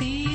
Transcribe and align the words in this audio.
تیر 0.00 0.29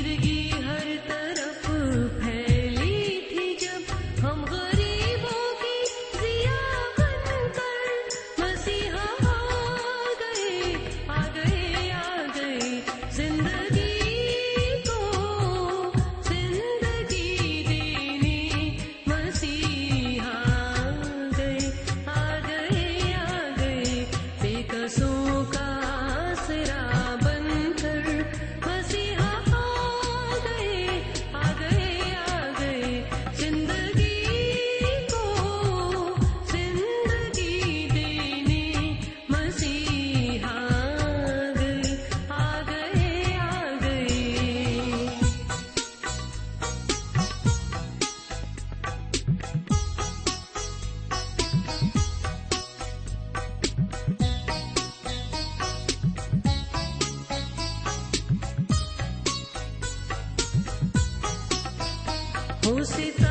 ہو 62.66 63.25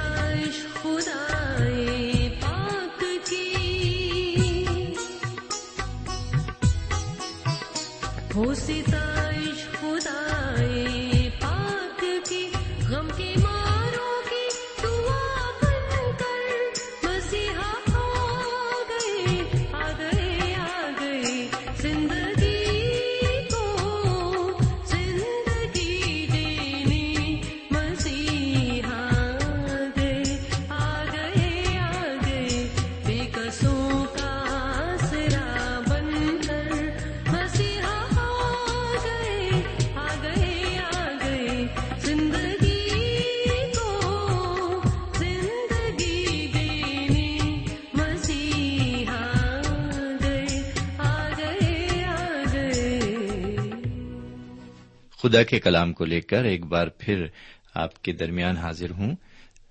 خدا 55.25 55.43
کے 55.43 55.59
کلام 55.59 55.93
کو 55.93 56.05
لے 56.05 56.21
کر 56.21 56.43
ایک 56.43 56.65
بار 56.65 56.87
پھر 56.87 57.25
آپ 57.73 58.03
کے 58.03 58.11
درمیان 58.13 58.57
حاضر 58.57 58.89
ہوں۔ 58.89 59.15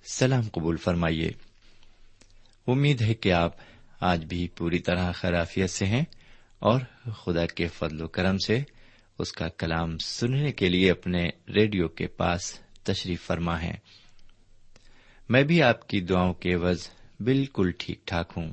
سلام 0.04 0.48
قبول 0.52 0.76
فرمائیے۔ 0.76 1.30
امید 2.66 3.02
ہے 3.02 3.14
کہ 3.14 3.32
آپ 3.32 3.52
آج 4.00 4.24
بھی 4.24 4.48
پوری 4.48 4.78
طرح 4.78 5.12
خرافیت 5.12 5.70
سے 5.70 5.86
ہیں 5.86 6.04
اور 6.58 6.80
خدا 7.12 7.46
کے 7.46 7.68
فضل 7.68 8.02
و 8.02 8.08
کرم 8.08 8.38
سے 8.38 8.60
اس 9.18 9.32
کا 9.32 9.48
کلام 9.48 9.98
سننے 9.98 10.52
کے 10.52 10.68
لیے 10.68 10.90
اپنے 10.90 11.30
ریڈیو 11.54 11.88
کے 11.88 12.06
پاس 12.06 12.60
تشریف 12.82 13.26
فرما 13.26 13.62
ہے۔ 13.62 13.74
میں 15.28 15.42
بھی 15.42 15.62
آپ 15.62 15.88
کی 15.88 16.00
دعاؤں 16.00 16.34
کے 16.34 16.54
عوض 16.54 16.88
بالکل 17.20 17.70
ٹھیک 17.78 18.06
ٹھاک 18.06 18.32
ہوں۔ 18.36 18.52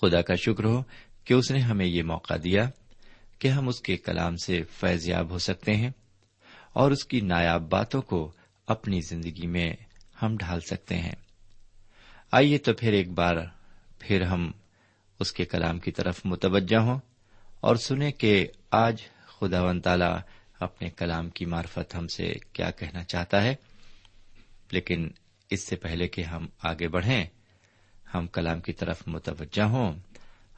خدا 0.00 0.22
کا 0.22 0.34
شکر 0.34 0.64
ہو 0.64 0.82
کہ 1.24 1.34
اس 1.34 1.50
نے 1.50 1.58
ہمیں 1.58 1.86
یہ 1.86 2.02
موقع 2.02 2.34
دیا۔ 2.44 2.70
کہ 3.38 3.48
ہم 3.48 3.68
اس 3.68 3.80
کے 3.80 3.96
کلام 3.96 4.36
سے 4.36 4.62
فیض 4.62 5.08
یاب 5.08 5.30
ہو 5.30 5.38
سکتے 5.38 5.76
ہیں 5.76 5.90
اور 6.72 6.90
اس 6.90 7.04
کی 7.04 7.20
نایاب 7.20 7.62
باتوں 7.62 8.02
کو 8.02 8.32
اپنی 8.66 9.00
زندگی 9.00 9.46
میں 9.46 9.72
ہم 10.22 10.36
ڈھال 10.36 10.60
سکتے 10.60 10.98
ہیں۔ 10.98 11.14
آئیے 12.32 12.58
تو 12.58 12.72
پھر 12.72 12.92
ایک 12.92 13.10
بار 13.10 13.34
پھر 13.98 14.22
ہم 14.22 14.52
اس 15.20 15.32
کے 15.32 15.44
کلام 15.44 15.78
کی 15.78 15.90
طرف 15.90 16.20
متوجہ 16.24 16.76
ہوں 16.76 16.98
اور 17.60 17.76
سنیں 17.76 18.10
کہ 18.10 18.46
آج 18.70 19.02
خدا 19.26 19.62
و 19.62 19.80
تعالی 19.80 20.16
اپنے 20.60 20.90
کلام 20.90 21.30
کی 21.30 21.44
معرفت 21.44 21.94
ہم 21.94 22.06
سے 22.06 22.32
کیا 22.52 22.70
کہنا 22.70 23.04
چاہتا 23.04 23.42
ہے۔ 23.42 23.54
لیکن 24.70 25.08
اس 25.50 25.66
سے 25.66 25.76
پہلے 25.76 26.08
کہ 26.08 26.20
ہم 26.20 26.46
آگے 26.62 26.88
بڑھیں، 26.88 27.24
ہم 28.14 28.26
کلام 28.26 28.60
کی 28.60 28.72
طرف 28.72 29.02
متوجہ 29.06 29.62
ہوں، 29.62 29.92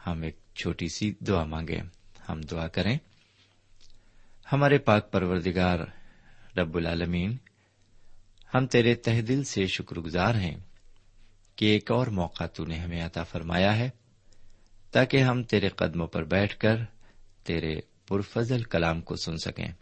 ہم 0.06 0.22
ایک 0.22 0.36
چھوٹی 0.54 0.88
سی 0.88 1.14
دعا 1.20 1.44
مانگیں۔ 1.44 1.99
ہم 2.28 2.40
دعا 2.40 2.68
کریں۔ 2.68 2.98
ہمارے 4.52 4.78
پاک 4.78 5.12
پروردگار 5.12 5.78
رب 6.58 6.76
العالمین، 6.76 7.36
ہم 8.54 8.66
تیرے 8.66 8.94
تہ 8.94 9.20
دل 9.20 9.44
سے 9.44 9.66
شکر 9.66 9.96
گزار 9.96 10.34
ہیں 10.34 10.56
کہ 11.56 11.64
ایک 11.64 11.90
اور 11.90 12.06
موقع 12.06 12.46
تو 12.46 12.64
نے 12.64 12.78
ہمیں 12.78 13.02
عطا 13.02 13.22
فرمایا 13.22 13.76
ہے، 13.76 13.90
تاکہ 14.90 15.16
ہم 15.16 15.42
تیرے 15.42 15.68
قدموں 15.68 16.06
پر 16.06 16.24
بیٹھ 16.24 16.56
کر 16.56 16.76
تیرے 17.44 17.80
پرفضل 18.06 18.62
کلام 18.62 19.00
کو 19.00 19.16
سن 19.16 19.36
سکیں۔ 19.36 19.72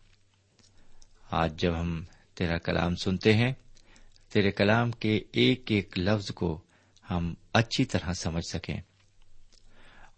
آج 1.31 1.61
جب 1.61 1.81
ہم 1.81 2.05
تیرا 2.35 2.59
کلام 2.59 2.97
سنتے 2.97 3.35
ہیں، 3.35 3.53
تیرے 4.33 4.51
کلام 4.51 4.91
کے 4.91 5.21
ایک 5.33 5.63
ایک 5.67 5.99
لفظ 5.99 6.31
کو 6.31 6.61
ہم 7.11 7.35
اچھی 7.53 7.85
طرح 7.85 8.13
سمجھ 8.13 8.45
سکیں۔ 8.53 8.81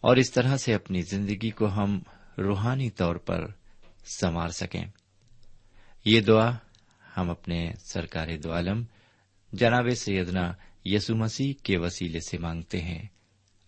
اور 0.01 0.17
اس 0.17 0.31
طرح 0.31 0.57
سے 0.57 0.75
اپنی 0.75 1.03
زندگی 1.03 1.51
کو 1.51 1.69
ہم 1.69 2.01
روحانی 2.39 2.91
طور 2.91 3.17
پر 3.17 3.47
سنوار 4.05 4.49
سکیں۔ 4.49 4.85
یہ 6.05 6.21
دعا 6.21 6.51
ہم 7.17 7.31
اپنے 7.31 7.73
سرکار 7.79 8.29
دو 8.45 8.53
عالم 8.53 8.83
جناب 9.53 9.91
سیدنا 9.97 10.53
یسو 10.85 11.17
مسیح 11.17 11.53
کے 11.63 11.79
وسیلے 11.79 12.21
سے 12.21 12.39
مانگتے 12.39 12.81
ہیں۔ 12.81 13.03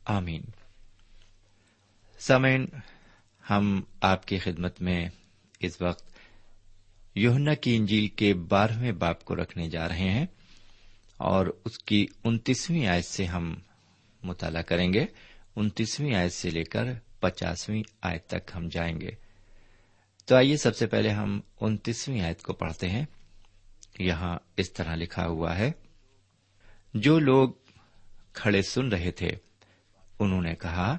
آمین۔ 0.05 0.43
سمین 2.19 2.67
ہم 3.51 3.83
آپ 4.01 4.27
کی 4.27 4.39
خدمت 4.39 4.83
میں 4.83 5.09
اس 5.61 5.83
وقت 5.83 6.13
یوہنا 7.15 7.55
کی 7.55 7.77
انجیل 7.77 8.09
کے 8.09 8.35
بارہویں 8.35 8.93
باپ 8.93 9.25
کو 9.25 9.37
رکھنے 9.37 9.69
جا 9.69 9.89
رہے 9.89 10.11
ہیں 10.11 10.27
اور 11.17 11.47
اس 11.65 11.79
کی 11.79 12.07
انتیسویں 12.25 12.87
آیت 12.87 13.05
سے 13.05 13.25
ہم 13.25 13.55
مطالعہ 14.23 14.63
کریں 14.63 14.93
گے۔ 14.93 15.07
انتیسویں 15.57 16.15
آیت 16.15 16.33
سے 16.33 16.51
لے 16.51 16.65
کر 16.65 16.85
پچاسویں 17.21 17.83
آیت 18.03 18.27
تک 18.27 18.51
ہم 18.55 18.69
جائیں 18.69 19.01
گے۔ 19.01 19.11
تو 20.25 20.37
آئیے 20.37 20.57
سب 20.57 20.77
سے 20.77 20.87
پہلے 20.87 21.09
ہم 21.09 21.41
انتیسویں 21.61 22.21
آیت 22.21 22.43
کو 22.43 22.53
پڑھتے 22.53 22.89
ہیں۔ 22.89 23.07
یہاں 23.99 24.39
اس 24.57 24.73
طرح 24.73 24.95
لکھا 24.95 25.27
ہوا 25.27 25.59
ہے، 25.59 25.73
جو 26.95 27.19
لوگ 27.19 27.49
کھڑے 28.33 28.63
سن 28.63 28.89
رہے 28.89 29.11
تھے، 29.11 29.31
انہوں 30.19 30.43
نے 30.43 30.55
کہا 30.55 30.97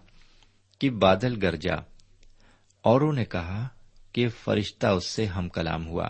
کہ 0.79 0.89
بادل 0.89 1.45
گرجا 1.45 1.75
اوروں 2.81 3.13
نے 3.13 3.25
کہا 3.25 3.67
کہ 4.11 4.27
فرشتہ 4.27 4.87
اس 4.87 5.05
سے 5.05 5.25
ہم 5.25 5.49
کلام 5.49 5.87
ہوا۔ 5.87 6.07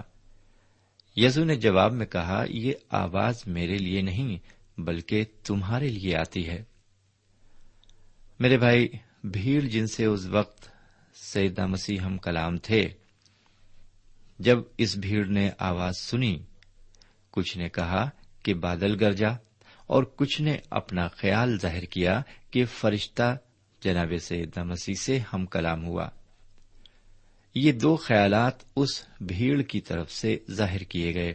یزو 1.15 1.43
نے 1.43 1.55
جواب 1.55 1.93
میں 1.93 2.05
کہا، 2.05 2.45
یہ 2.49 2.73
آواز 2.89 3.47
میرے 3.47 3.77
لیے 3.77 4.01
نہیں 4.01 4.37
بلکہ 4.81 5.25
تمہارے 5.43 5.87
لیے 5.87 6.15
آتی 6.15 6.47
ہے۔ 6.47 6.63
میرے 8.43 8.57
بھائی، 8.57 8.87
بھیڑ 9.23 9.61
جن 9.61 9.87
سے 9.87 10.05
اس 10.05 10.25
وقت 10.25 10.69
سیدہ 11.15 11.65
مسیح 11.65 11.99
ہم 11.99 12.17
کلام 12.17 12.57
تھے، 12.57 12.89
جب 14.39 14.57
اس 14.77 14.97
بھیڑ 14.97 15.25
نے 15.25 15.49
آواز 15.57 15.97
سنی، 15.97 16.43
کچھ 17.31 17.57
نے 17.57 17.69
کہا 17.69 18.09
کہ 18.43 18.53
بادل 18.53 18.95
گرجا 18.99 19.29
اور 19.87 20.03
کچھ 20.03 20.41
نے 20.41 20.57
اپنا 20.69 21.07
خیال 21.07 21.59
ظاہر 21.59 21.85
کیا 21.85 22.21
کہ 22.51 22.65
فرشتہ 22.65 23.37
جناب 23.81 24.13
سیدہ 24.21 24.63
مسیح 24.63 24.93
سے 24.93 25.19
ہم 25.33 25.45
کلام 25.45 25.85
ہوا۔ 25.85 26.09
یہ 27.55 27.71
دو 27.71 27.95
خیالات 27.95 28.53
اس 28.75 29.05
بھیڑ 29.21 29.61
کی 29.61 29.81
طرف 29.81 30.11
سے 30.11 30.37
ظاہر 30.51 30.83
کیے 30.83 31.13
گئے، 31.13 31.33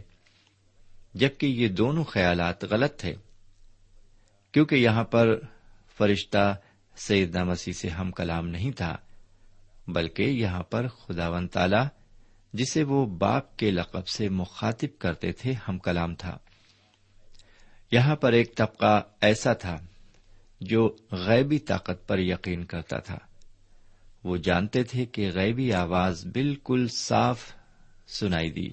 جبکہ 1.13 1.45
یہ 1.45 1.67
دونوں 1.67 2.03
خیالات 2.03 2.63
غلط 2.63 2.99
تھے، 2.99 3.13
کیونکہ 4.51 4.75
یہاں 4.75 5.03
پر 5.03 5.39
فرشتہ 5.97 6.57
سیدنا 6.99 7.43
مسیح 7.43 7.73
سے 7.73 7.89
ہم 7.89 8.11
کلام 8.11 8.47
نہیں 8.47 8.71
تھا، 8.71 8.97
بلکہ 9.87 10.23
یہاں 10.23 10.63
پر 10.63 10.87
خدا 10.87 11.29
ون 11.29 11.47
تالا 11.47 11.87
جسے 12.53 12.83
وہ 12.83 13.05
باپ 13.05 13.57
کے 13.57 13.71
لقب 13.71 14.07
سے 14.07 14.29
مخاطب 14.29 14.99
کرتے 14.99 15.31
تھے، 15.31 15.53
ہم 15.67 15.77
کلام 15.77 16.15
تھا۔ 16.15 16.37
یہاں 17.91 18.15
پر 18.15 18.33
ایک 18.33 18.55
طبقہ 18.55 19.01
ایسا 19.21 19.53
تھا 19.53 19.75
جو 20.61 20.95
غیبی 21.11 21.59
طاقت 21.59 22.07
پر 22.07 22.19
یقین 22.19 22.65
کرتا 22.65 22.99
تھا۔ 22.99 23.17
وہ 24.23 24.37
جانتے 24.37 24.83
تھے 24.83 25.05
کہ 25.05 25.31
غیبی 25.33 25.73
آواز 25.73 26.25
بالکل 26.25 26.87
صاف 26.87 27.51
سنائی 28.07 28.51
دی۔ 28.51 28.69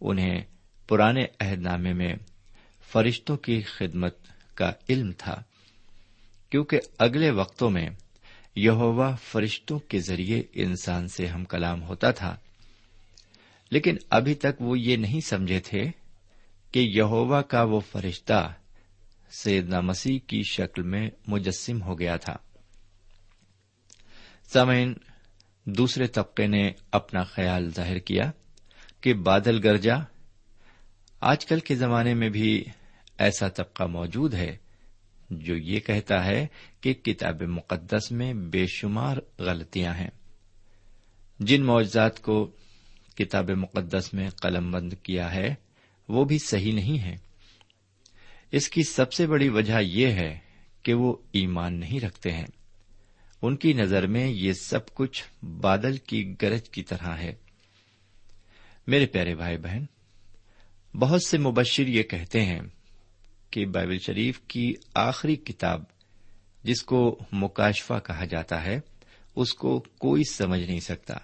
انہیں 0.00 0.44
پرانے 0.88 1.26
عہد 1.40 1.58
نامے 1.58 1.92
میں 1.92 2.14
فرشتوں 2.92 3.36
کی 3.36 3.62
خدمت 3.62 4.16
کا 4.54 4.72
علم 4.88 5.12
تھا۔ 5.18 5.42
کیونکہ 6.50 6.80
اگلے 6.98 7.30
وقتوں 7.30 7.70
میں 7.70 7.90
یہوا 8.56 9.14
فرشتوں 9.14 9.78
کے 9.78 10.00
ذریعے 10.00 10.42
انسان 10.52 11.08
سے 11.08 11.26
ہم 11.26 11.44
کلام 11.44 11.82
ہوتا 11.82 12.10
تھا۔ 12.10 12.36
لیکن 13.70 13.96
ابھی 14.10 14.34
تک 14.34 14.60
وہ 14.60 14.78
یہ 14.78 14.96
نہیں 14.96 15.20
سمجھے 15.20 15.60
تھے 15.60 15.82
کہ 16.72 16.78
یہوا 16.78 17.42
کا 17.42 17.62
وہ 17.62 17.80
فرشتہ 17.80 18.52
سیدنا 19.30 19.80
مسیح 19.80 20.18
کی 20.26 20.42
شکل 20.42 20.82
میں 20.82 21.10
مجسم 21.26 21.82
ہو 21.82 21.98
گیا 21.98 22.16
تھا۔ 22.16 22.36
سمعین 24.52 24.94
دوسرے 25.64 26.06
طبقے 26.06 26.46
نے 26.46 26.70
اپنا 26.90 27.22
خیال 27.22 27.70
ظاہر 27.70 27.98
کیا 27.98 28.30
کہ 29.00 29.14
بادل 29.14 29.68
گرجا 29.68 29.96
آج 31.20 31.46
کل 31.46 31.60
کے 31.60 31.74
زمانے 31.74 32.14
میں 32.14 32.28
بھی 32.28 32.64
ایسا 33.18 33.48
طبقہ 33.48 33.84
موجود 33.84 34.34
ہے۔ 34.34 34.56
جو 35.30 35.56
یہ 35.56 35.80
کہتا 35.80 36.24
ہے 36.24 36.46
کہ 36.80 36.94
کتاب 36.94 37.42
مقدس 37.42 38.12
میں 38.12 38.34
بے 38.34 38.66
شمار 38.66 39.16
غلطیاں 39.38 39.94
ہیں۔ 39.94 40.10
جن 41.40 41.64
معجزات 41.64 42.22
کو 42.22 42.50
کتاب 43.14 43.50
مقدس 43.50 44.14
میں 44.14 44.30
قلم 44.30 44.70
بند 44.70 44.92
کیا 45.02 45.34
ہے، 45.34 45.54
وہ 46.08 46.24
بھی 46.24 46.38
صحیح 46.38 46.72
نہیں 46.72 46.98
ہے 46.98 47.16
اس 48.52 48.68
کی 48.68 48.82
سب 48.82 49.12
سے 49.12 49.26
بڑی 49.26 49.48
وجہ 49.48 49.80
یہ 49.80 50.06
ہے 50.06 50.38
کہ 50.82 50.94
وہ 50.94 51.16
ایمان 51.32 51.80
نہیں 51.80 52.00
رکھتے 52.00 52.32
ہیں۔ 52.32 52.46
ان 53.42 53.56
کی 53.56 53.72
نظر 53.72 54.06
میں 54.06 54.26
یہ 54.26 54.52
سب 54.52 54.94
کچھ 54.94 55.44
بادل 55.44 55.96
کی 55.96 56.34
گرج 56.42 56.70
کی 56.70 56.82
طرح 56.82 57.16
ہے۔ 57.16 57.34
میرے 58.86 59.06
پیارے 59.06 59.34
بھائی 59.34 59.56
بہن، 59.56 59.84
بہت 60.98 61.22
سے 61.22 61.38
مبشر 61.38 61.86
یہ 61.86 62.02
کہتے 62.02 62.44
ہیں 62.44 62.60
کہ 63.50 63.66
بائبل 63.66 63.98
شریف 63.98 64.40
کی 64.40 64.74
آخری 64.94 65.36
کتاب 65.36 65.82
جس 66.62 66.82
کو 66.82 67.18
مکاشفہ 67.32 67.94
کہا 68.06 68.24
جاتا 68.24 68.64
ہے، 68.64 68.80
اس 69.36 69.54
کو 69.54 69.80
کوئی 69.80 70.22
سمجھ 70.30 70.60
نہیں 70.60 70.80
سکتا، 70.80 71.14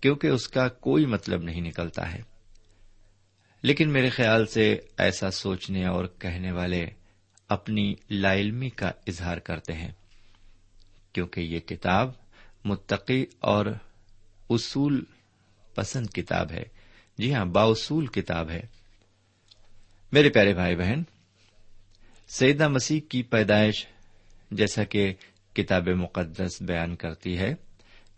کیونکہ 0.00 0.26
اس 0.26 0.48
کا 0.48 0.68
کوئی 0.68 1.06
مطلب 1.06 1.42
نہیں 1.42 1.60
نکلتا 1.60 2.12
ہے۔ 2.12 2.22
لیکن 3.62 3.92
میرے 3.92 4.08
خیال 4.08 4.46
سے 4.46 4.78
ایسا 4.98 5.30
سوچنے 5.30 5.86
اور 5.86 6.04
کہنے 6.18 6.52
والے 6.52 6.86
اپنی 7.48 7.94
لا 8.10 8.34
علمی 8.34 8.70
کا 8.70 8.90
اظہار 9.06 9.38
کرتے 9.38 9.72
ہیں، 9.72 9.92
کیونکہ 11.12 11.40
یہ 11.40 11.60
کتاب 11.60 12.10
متقی 12.64 13.26
اور 13.40 13.66
اصول 14.50 15.04
پسند 15.74 16.06
کتاب 16.06 16.52
ہے۔ 16.52 16.62
جی 17.18 17.34
ہاں 17.34 17.44
باصول 17.44 18.06
کتاب 18.06 18.50
ہے۔ 18.50 18.81
میرے 20.12 20.28
پیارے 20.28 20.54
بھائی 20.54 20.76
بہن 20.76 21.02
سیدہ 22.28 22.68
مسیح 22.68 23.00
کی 23.08 23.22
پیدائش 23.22 23.86
جیسا 24.50 24.84
کہ 24.84 25.14
کتاب 25.52 25.88
مقدس 25.88 26.62
بیان 26.62 26.96
کرتی 26.96 27.38
ہے، 27.38 27.54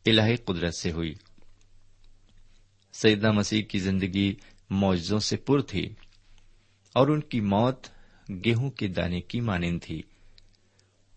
الہی 0.07 0.37
قدرت 0.37 0.75
سے 0.75 0.93
ہوئی۔ 0.93 1.15
سیدہ 2.93 3.33
مسیح 3.33 3.63
کی 3.63 3.79
زندگی 3.79 4.35
معجزوں 4.71 5.19
سے 5.19 5.37
پر 5.37 5.61
تھی 5.61 5.95
اور 6.93 7.09
ان 7.09 7.21
کی 7.21 7.41
موت 7.41 7.87
گیہوں 8.45 8.71
کے 8.71 8.89
دانے 8.89 9.21
کی 9.21 9.41
مانند 9.41 9.79
تھی۔ 9.83 10.03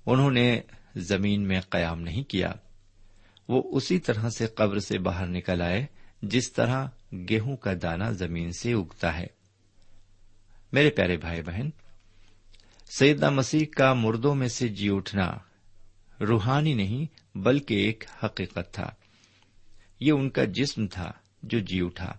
انہوں 0.05 0.31
نے 0.31 0.61
زمین 0.95 1.47
میں 1.47 1.61
قیام 1.69 2.01
نہیں 2.01 2.23
کیا۔ 2.23 2.53
وہ 3.47 3.77
اسی 3.77 3.99
طرح 3.99 4.29
سے 4.29 4.47
قبر 4.47 4.79
سے 4.79 4.99
باہر 4.99 5.27
نکل 5.27 5.61
آئے، 5.61 5.85
جس 6.21 6.53
طرح 6.53 6.87
گیہوں 7.11 7.55
کا 7.55 7.73
دانا 7.81 8.11
زمین 8.11 8.51
سے 8.51 8.73
اگتا 8.73 9.19
ہے۔ 9.19 9.36
میرے 10.71 10.89
پیارے 10.89 11.17
بھائی 11.17 11.41
بہن 11.41 11.69
سیدہ 12.97 13.29
مسیح 13.29 13.65
کا 13.75 13.93
مردوں 13.93 14.35
میں 14.35 14.47
سے 14.47 14.67
جی 14.67 14.89
اٹھنا 14.89 15.37
روحانی 16.19 16.73
نہیں 16.73 17.37
بلکہ 17.37 17.73
ایک 17.73 18.03
حقیقت 18.23 18.73
تھا۔ 18.73 18.89
یہ 19.99 20.11
ان 20.11 20.29
کا 20.29 20.43
جسم 20.43 20.87
تھا 20.87 21.11
جو 21.43 21.59
جی 21.59 21.81
اٹھا۔ 21.81 22.13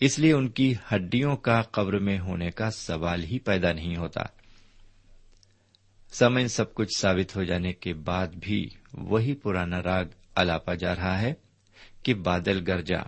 اس 0.00 0.18
لیے 0.18 0.32
ان 0.32 0.48
کی 0.48 0.74
ہڈیوں 0.94 1.36
کا 1.36 1.62
قبر 1.62 1.98
میں 1.98 2.18
ہونے 2.18 2.50
کا 2.50 2.70
سوال 2.70 3.24
ہی 3.24 3.38
پیدا 3.38 3.72
نہیں 3.72 3.96
ہوتا۔ 3.96 4.22
سمے 6.12 6.48
سب 6.48 6.74
کچھ 6.74 6.98
ثابت 6.98 7.36
ہو 7.36 7.44
جانے 7.44 7.72
کے 7.72 7.94
بعد 7.94 8.26
بھی 8.28 8.68
وہی 8.92 9.34
پرانا 9.34 9.82
راگ 9.82 10.04
الاپا 10.34 10.74
جا 10.74 10.94
رہا 10.94 11.20
ہے 11.20 11.34
کہ 12.02 12.14
بادل 12.14 12.64
گرجا 12.66 13.00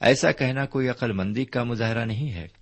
ایسا 0.00 0.32
کہنا 0.32 0.66
کوئی 0.66 0.88
عقل 0.88 1.12
مندی 1.12 1.44
کا 1.44 1.64
مظاہرہ 1.64 2.04
نہیں 2.04 2.32
ہے۔ 2.32 2.57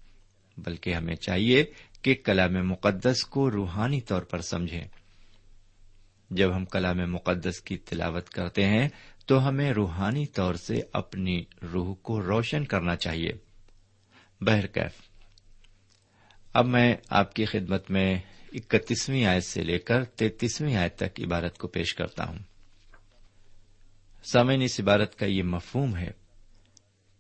بلکہ 0.57 0.95
ہمیں 0.95 1.15
چاہیے 1.15 1.65
کہ 2.03 2.15
کلام 2.15 2.69
مقدس 2.69 3.25
کو 3.25 3.51
روحانی 3.51 4.01
طور 4.01 4.23
پر 4.23 4.41
سمجھیں۔ 4.41 4.85
جب 6.31 6.57
ہم 6.57 6.65
کلام 6.65 6.97
مقدس 6.97 7.61
کی 7.61 7.77
تلاوت 7.77 8.29
کرتے 8.29 8.65
ہیں، 8.65 8.89
تو 9.27 9.49
ہمیں 9.49 9.73
روحانی 9.73 10.27
طور 10.27 10.55
سے 10.55 10.81
اپنی 10.93 11.45
روح 11.73 11.95
کو 11.95 12.23
روشن 12.23 12.65
کرنا 12.65 12.97
چاہیے۔ 12.97 13.33
بہرکیف 14.41 14.93
اب 16.53 16.67
میں 16.67 16.97
آپ 17.11 17.35
کی 17.35 17.45
خدمت 17.45 17.91
میں 17.91 18.19
اکتیسویں 18.53 19.25
آیت 19.25 19.45
سے 19.45 19.63
لے 19.63 19.79
کر 19.79 20.05
تینتیسویں 20.05 20.77
آیت 20.77 20.97
تک 20.97 21.21
عبارت 21.21 21.59
کو 21.59 21.69
پیش 21.69 21.95
کرتا 21.95 22.29
ہوں۔ 22.29 22.39
سامعین، 24.33 24.63
اس 24.63 24.81
عبارت 24.81 25.17
کا 25.17 25.27
یہ 25.27 25.43
مفہوم 25.43 25.97
ہے 25.97 26.11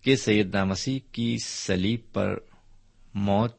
کہ 0.00 0.16
سیدنا 0.16 0.64
مسیح 0.64 0.98
کی 1.12 1.36
سلیب 1.44 2.00
پر 2.12 2.38
موت 3.16 3.56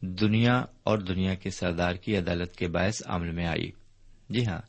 دنیا 0.00 0.64
اور 0.82 0.98
دنیا 0.98 1.34
کے 1.34 1.50
سردار 1.50 1.94
کی 1.94 2.16
عدالت 2.16 2.56
کے 2.56 2.68
باعث 2.68 3.02
عمل 3.04 3.30
میں 3.30 3.46
آئی۔ 3.46 3.70
جی 4.30 4.46
ہاں 4.46 4.60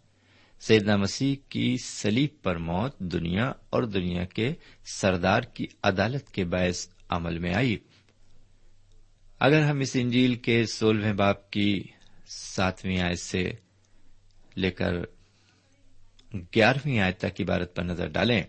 سیدنا 0.59 0.95
مسیح 0.95 1.35
کی 1.49 1.75
سلیب 1.83 2.29
پر 2.43 2.55
موت 2.55 2.99
دنیا 2.99 3.51
اور 3.69 3.83
دنیا 3.83 4.25
کے 4.25 4.53
سردار 4.85 5.41
کی 5.41 5.65
عدالت 5.83 6.31
کے 6.31 6.45
باعث 6.45 6.87
عمل 7.09 7.39
میں 7.39 7.53
آئی۔ 7.53 7.77
اگر 9.39 9.61
ہم 9.61 9.79
اس 9.79 9.95
انجیل 9.99 10.35
کے 10.35 10.65
سولہویں 10.65 11.13
باپ 11.13 11.51
کی 11.51 11.83
ساتویں 12.27 12.99
آیت 12.99 13.19
سے 13.19 13.51
لے 14.55 14.71
کر 14.71 14.93
گیارہویں 16.33 16.99
آیت 16.99 17.17
تک 17.17 17.41
عبارت 17.41 17.75
پر 17.75 17.83
نظر 17.83 18.07
ڈالیں، 18.07 18.43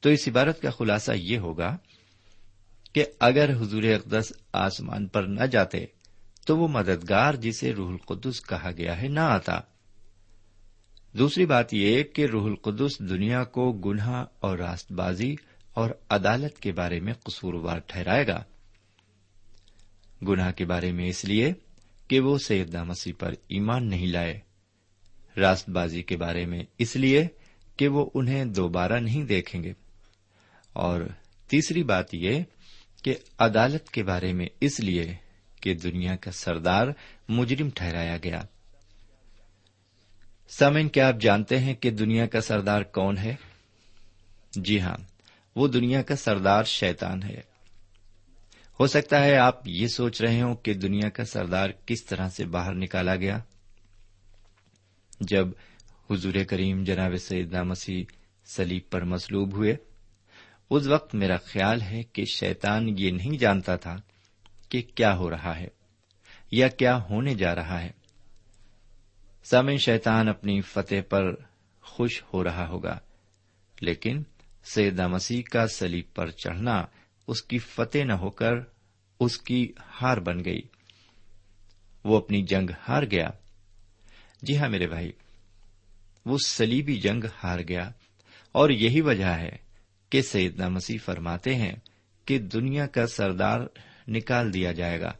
تو 0.00 0.10
اس 0.10 0.28
عبارت 0.28 0.62
کا 0.62 0.70
خلاصہ 0.70 1.12
یہ 1.16 1.38
ہوگا 1.38 1.76
کہ 2.92 3.04
اگر 3.20 3.56
حضور 3.60 3.82
اقدس 3.82 4.32
آسمان 4.52 5.06
پر 5.06 5.22
نہ 5.22 5.44
جاتے 5.44 5.86
تو 6.46 6.58
وہ 6.58 6.68
مددگار 6.68 7.34
جسے 7.34 7.72
روح 7.72 7.90
القدس 7.90 8.42
کہا 8.42 8.70
گیا 8.76 9.02
ہے 9.02 9.08
نہ 9.08 9.20
آتا۔ 9.20 9.60
دوسری 11.18 11.46
بات 11.46 11.74
یہ 11.74 12.02
کہ 12.02 12.26
روح 12.26 12.44
القدس 12.44 12.98
دنیا 12.98 13.44
کو 13.44 13.72
گناہ 13.72 14.24
اور 14.40 14.58
راست 14.58 14.92
بازی 14.92 15.36
اور 15.74 15.90
عدالت 16.10 16.58
کے 16.58 16.72
بارے 16.72 17.00
میں 17.00 17.12
قصوروار 17.12 17.78
ٹھہرائے 17.78 18.26
گا۔ 18.26 18.44
گناہ 20.22 20.52
کے 20.52 20.64
بارے 20.64 20.92
میں 20.92 21.08
اس 21.08 21.24
لیے 21.24 21.52
کہ 22.08 22.20
وہ 22.20 22.38
سیدنا 22.38 22.84
مسیح 22.84 23.12
پر 23.18 23.32
ایمان 23.48 23.88
نہیں 23.88 24.06
لائے۔ 24.06 24.40
راست 25.36 25.70
بازی 25.70 26.02
کے 26.02 26.16
بارے 26.16 26.46
میں 26.46 26.62
اس 26.78 26.96
لیے 26.96 27.26
کہ 27.76 27.88
وہ 27.88 28.10
انہیں 28.14 28.44
دوبارہ 28.44 29.00
نہیں 29.00 29.24
دیکھیں 29.24 29.62
گے۔ 29.62 29.72
اور 30.72 31.00
تیسری 31.48 31.82
بات 31.82 32.14
یہ 32.14 32.42
کہ 33.02 33.14
عدالت 33.38 33.90
کے 33.90 34.02
بارے 34.02 34.32
میں 34.32 34.46
اس 34.60 34.80
لیے 34.80 35.14
کہ 35.60 35.74
دنیا 35.74 36.16
کا 36.16 36.30
سردار 36.30 36.86
مجرم 37.28 37.68
ٹھہرایا 37.74 38.16
گیا۔ 38.24 38.42
سمن 40.48 40.88
کیا 40.88 41.08
آپ 41.08 41.14
جانتے 41.20 41.58
ہیں 41.58 41.74
کہ 41.74 41.90
دنیا 41.90 42.26
کا 42.26 42.40
سردار 42.40 42.82
کون 42.82 43.18
ہے؟ 43.18 43.34
جی 44.52 44.80
ہاں 44.80 44.96
وہ 45.56 45.68
دنیا 45.68 46.02
کا 46.02 46.16
سردار 46.16 46.64
شیطان 46.64 47.22
ہے۔ 47.22 47.40
ہو 48.80 48.86
سکتا 48.86 49.24
ہے 49.24 49.36
آپ 49.36 49.68
یہ 49.68 49.86
سوچ 49.86 50.22
رہے 50.22 50.42
ہوں 50.42 50.54
کہ 50.54 50.74
دنیا 50.74 51.08
کا 51.08 51.24
سردار 51.24 51.70
کس 51.86 52.04
طرح 52.04 52.28
سے 52.28 52.44
باہر 52.44 52.74
نکالا 52.74 53.16
گیا۔ 53.16 53.38
جب 55.20 55.48
حضور 56.10 56.34
کریم 56.48 56.84
جناب 56.84 57.16
سیدنا 57.16 57.62
مسیح 57.62 58.04
سلیب 58.46 58.82
پر 58.90 59.04
مسلوب 59.04 59.54
ہوئے 59.54 59.76
اس 60.70 60.86
وقت 60.86 61.14
میرا 61.14 61.36
خیال 61.36 61.82
ہے 61.82 62.02
کہ 62.02 62.24
شیطان 62.24 62.94
یہ 62.98 63.10
نہیں 63.10 63.38
جانتا 63.38 63.76
تھا 63.76 63.96
کہ 64.68 64.82
کیا 64.94 65.16
ہو 65.16 65.30
رہا 65.30 65.58
ہے 65.58 65.68
یا 66.50 66.68
کیا 66.68 67.02
ہونے 67.10 67.34
جا 67.34 67.54
رہا 67.54 67.82
ہے۔ 67.82 67.90
سامع 69.44 69.76
شیطان 69.76 70.28
اپنی 70.28 70.60
فتح 70.60 70.94
پر 71.08 71.34
خوش 71.80 72.22
ہو 72.34 72.44
رہا 72.44 72.68
ہوگا، 72.68 72.98
لیکن 73.80 74.22
سیدہ 74.64 75.08
مسیح 75.08 75.42
کا 75.50 75.66
سلیب 75.66 76.04
پر 76.14 76.30
چڑھنا، 76.30 76.84
اس 77.26 77.42
کی 77.42 77.58
فتح 77.58 77.98
نہ 77.98 78.12
ہو 78.12 78.30
کر 78.30 78.52
اس 79.20 79.38
کی 79.38 79.72
ہار 80.02 80.16
بن 80.16 80.44
گئی۔ 80.44 80.60
وہ 82.04 82.16
اپنی 82.16 82.42
جنگ 82.42 82.70
ہار 82.88 83.02
گیا۔ 83.02 83.30
جی 84.42 84.58
ہاں 84.58 84.68
میرے 84.68 84.86
بھائی، 84.86 85.12
وہ 86.26 86.38
سلیبی 86.46 86.96
جنگ 86.96 87.24
ہار 87.44 87.58
گیا 87.68 87.90
اور 88.52 88.70
یہی 88.70 89.00
وجہ 89.00 89.28
ہے 89.28 89.67
کہ 90.10 90.22
سیدنا 90.22 90.68
مسیح 90.68 90.98
فرماتے 91.04 91.54
ہیں 91.54 91.72
کہ 92.24 92.38
دنیا 92.38 92.86
کا 92.86 93.06
سردار 93.06 93.60
نکال 94.08 94.54
دیا 94.54 94.72
جائے 94.72 95.00
گا۔ 95.00 95.12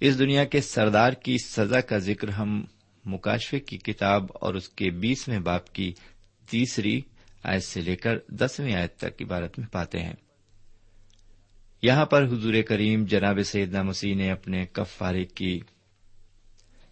اس 0.00 0.18
دنیا 0.18 0.44
کے 0.44 0.60
سردار 0.60 1.12
کی 1.12 1.36
سزا 1.38 1.80
کا 1.80 1.98
ذکر 1.98 2.28
ہم 2.28 2.64
مکاشفے 3.04 3.60
کی 3.60 3.78
کتاب 3.78 4.26
اور 4.34 4.54
اس 4.54 4.68
کے 4.68 4.90
بیسویں 4.90 5.38
باپ 5.38 5.72
کی 5.72 5.92
تیسری 6.50 7.00
آیت 7.42 7.62
سے 7.62 7.80
لے 7.80 7.96
کر 7.96 8.18
دسویں 8.28 8.74
آیت 8.74 8.96
تک 8.96 9.22
عبارت 9.22 9.58
میں 9.58 9.68
پاتے 9.68 9.98
ہیں۔ 9.98 10.14
یہاں 11.82 12.06
پر 12.06 12.24
حضور 12.24 12.54
کریم 12.68 13.04
جناب 13.04 13.38
سیدنا 13.44 13.82
مسیح 13.82 14.14
نے 14.14 14.30
اپنے 14.30 14.66
کفارے 14.72 15.24
کی 15.24 15.60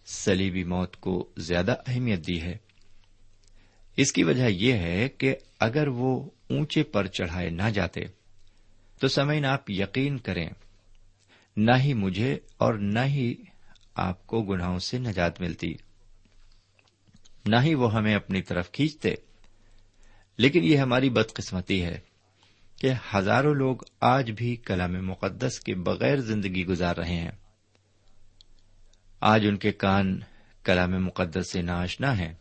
سلیبی 0.05 0.63
موت 0.63 0.95
کو 0.95 1.31
زیادہ 1.37 1.75
اہمیت 1.87 2.27
دی 2.27 2.41
ہے۔ 2.41 2.57
اس 3.97 4.13
کی 4.13 4.23
وجہ 4.23 4.49
یہ 4.49 4.73
ہے 4.73 5.09
کہ 5.09 5.35
اگر 5.59 5.87
وہ 5.87 6.29
اونچے 6.49 6.83
پر 6.83 7.07
چڑھائے 7.07 7.49
نہ 7.49 7.69
جاتے، 7.73 8.01
تو 8.99 9.07
سمعین 9.07 9.45
آپ 9.45 9.71
یقین 9.71 10.17
کریں، 10.17 10.49
نہ 11.57 11.71
ہی 11.79 11.93
مجھے 11.93 12.37
اور 12.57 12.73
نہ 12.73 12.99
ہی 12.99 13.35
آپ 13.95 14.27
کو 14.27 14.41
گناہوں 14.41 14.79
سے 14.79 14.97
نجات 14.97 15.41
ملتی۔ 15.41 15.73
نہ 17.45 17.55
ہی 17.63 17.73
وہ 17.73 17.93
ہمیں 17.93 18.15
اپنی 18.15 18.41
طرف 18.41 18.71
کھینچتے۔ 18.71 19.15
لیکن 20.37 20.63
یہ 20.63 20.77
ہماری 20.77 21.09
بدقسمتی 21.09 21.83
ہے 21.83 21.99
کہ 22.81 22.91
ہزاروں 23.15 23.55
لوگ 23.55 23.77
آج 23.99 24.31
بھی 24.31 24.55
کلام 24.55 25.07
مقدس 25.07 25.59
کے 25.59 25.75
بغیر 25.75 26.15
زندگی 26.15 26.65
گزار 26.65 26.95
رہے 26.95 27.15
ہیں۔ 27.15 27.31
آج 29.19 29.45
ان 29.47 29.57
کے 29.57 29.71
کان 29.71 30.19
کلام 30.63 31.05
مقدس 31.05 31.51
سے 31.51 31.61
ناشنا 31.61 32.17
ہیں۔ 32.17 32.33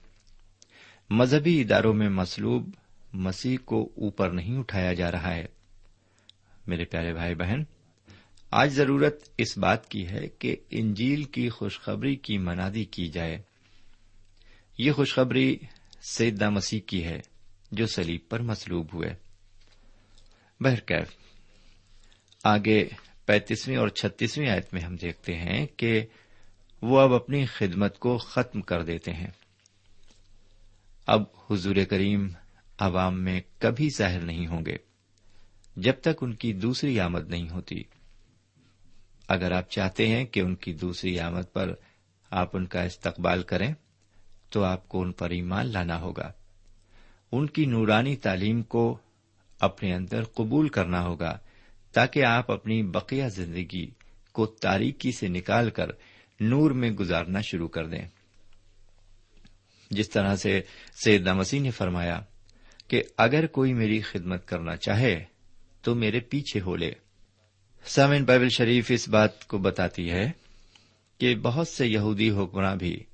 مذہبی 1.11 1.61
اداروں 1.61 1.95
میں 1.95 2.09
مسلوب 2.09 2.71
مسیح 3.13 3.57
کو 3.65 3.93
اوپر 3.97 4.31
نہیں 4.31 4.59
اٹھایا 4.59 4.93
جا 4.93 5.13
رہا 5.13 5.35
ہے۔ 5.35 5.47
میرے 6.67 6.85
پیارے 6.85 7.15
بھائی 7.15 7.35
بہن، 7.35 7.63
آج 8.51 8.73
ضرورت 8.73 9.29
اس 9.39 9.59
بات 9.59 9.89
کی 9.89 10.09
ہے 10.09 10.29
کہ 10.29 10.57
انجیل 10.71 11.25
کی 11.25 11.49
خوشخبری 11.49 12.17
کی 12.17 12.39
منادی 12.39 12.85
کی 12.85 13.09
جائے۔ 13.09 13.43
یہ 14.79 14.93
خوشخبری 14.93 15.57
سیدہ 16.11 16.51
مسیح 16.51 16.81
کی 16.87 17.05
ہے، 17.05 17.21
جو 17.73 17.87
سلیب 17.87 18.21
پر 18.29 18.41
مسلوب 18.41 18.87
ہوئے۔ 18.95 19.15
بہرکیف 20.61 21.09
آگے 22.45 22.89
پینتیسویں 23.27 23.77
اور 23.77 23.89
چھتیسویں 23.89 24.49
آیت 24.49 24.75
میں 24.75 24.83
ہم 24.83 24.97
دیکھتے 24.97 25.35
ہیں 25.35 25.67
کہ 25.77 26.07
وہ 26.83 27.01
اب 27.01 27.15
اپنی 27.15 27.47
خدمت 27.47 27.99
کو 27.99 28.19
ختم 28.19 28.61
کر 28.61 28.83
دیتے 28.83 29.13
ہیں۔ 29.13 29.31
اب 31.13 31.23
حضور 31.51 31.77
کریم 31.91 32.29
عوام 32.79 33.23
میں 33.23 33.41
کبھی 33.59 33.89
ظاہر 33.97 34.21
نہیں 34.21 34.47
ہوں 34.47 34.67
گے 34.67 34.77
جب 35.77 35.93
تک 36.01 36.19
ان 36.21 36.35
کی 36.35 36.53
دوسری 36.53 37.01
آمد 37.01 37.31
نہیں 37.31 37.51
ہوتی۔ 37.51 37.83
اگر 39.29 39.53
آپ 39.53 39.71
چاہتے 39.71 40.09
ہیں 40.09 40.25
کہ 40.25 40.41
ان 40.41 40.55
کی 40.55 40.73
دوسری 40.73 41.21
آمد 41.21 41.53
پر 41.53 41.75
آپ 42.31 42.57
ان 42.57 42.67
کا 42.67 42.83
استقبال 42.83 43.43
کریں، 43.43 43.75
تو 44.51 44.65
آپ 44.65 44.89
کو 44.89 45.03
ان 45.03 45.13
پر 45.13 45.31
ایمان 45.31 45.67
لانا 45.67 46.01
ہوگا۔ 46.01 46.33
ان 47.33 47.47
کی 47.47 47.67
نورانی 47.67 48.17
تعلیم 48.17 48.63
کو 48.63 48.99
اپنے 49.61 49.95
اندر 49.95 50.25
قبول 50.25 50.69
کرنا 50.69 51.03
ہوگا، 51.03 51.39
تاکہ 51.93 52.25
آپ 52.25 52.51
اپنی 52.51 52.83
بقیہ 52.83 53.25
زندگی 53.29 53.91
کو 54.33 54.47
تاریکی 54.47 55.13
سے 55.13 55.29
نکال 55.29 55.71
کر 55.71 55.91
نور 56.41 56.71
میں 56.71 56.91
گزارنا 56.91 57.41
شروع 57.41 57.69
کر 57.69 57.87
دیں۔ 57.87 58.09
جس 59.91 60.11
طرح 60.11 60.37
سے 60.37 60.61
سیدنا 61.05 61.33
مسیح 61.33 61.61
نے 61.61 61.71
فرمایا 61.71 62.21
کہ 62.89 63.03
اگر 63.17 63.47
کوئی 63.47 63.75
میری 63.75 64.01
خدمت 64.01 64.49
کرنا 64.49 64.77
چاہے 64.77 65.25
تو 65.83 65.95
میرے 65.95 66.21
پیچھے 66.21 66.61
ہو 66.61 66.77
لے۔ 66.77 66.93
سامن 67.85 68.25
بائبل 68.25 68.49
شریف 68.49 68.91
اس 68.95 69.09
بات 69.09 69.47
کو 69.47 69.59
بتاتی 69.59 70.11
ہے 70.11 70.31
کہ 71.19 71.35
بہت 71.35 71.69
سے 71.69 71.87
یہودی 71.87 72.31
حکمراں 72.31 72.77
بھی 72.77 73.05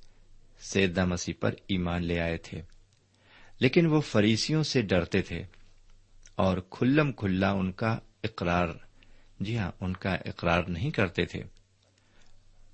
سیدہ 0.61 1.05
مسیح 1.05 1.33
پر 1.39 1.53
ایمان 1.67 2.03
لے 2.03 2.19
آئے 2.19 2.37
تھے، 2.37 2.61
لیکن 3.59 3.85
وہ 3.85 4.01
فریسیوں 4.01 4.63
سے 4.63 4.81
ڈرتے 4.81 5.21
تھے 5.21 5.43
اور 6.35 6.57
کھلم 6.69 7.11
کھلا 7.11 7.51
ان 7.51 7.71
کا 7.71 7.99
اقرار 8.23 8.67
جی 9.39 9.57
ہاں 9.57 9.71
ان 9.81 9.93
کا 9.93 10.13
اقرار 10.13 10.63
نہیں 10.63 10.91
کرتے 10.91 11.25
تھے۔ 11.25 11.43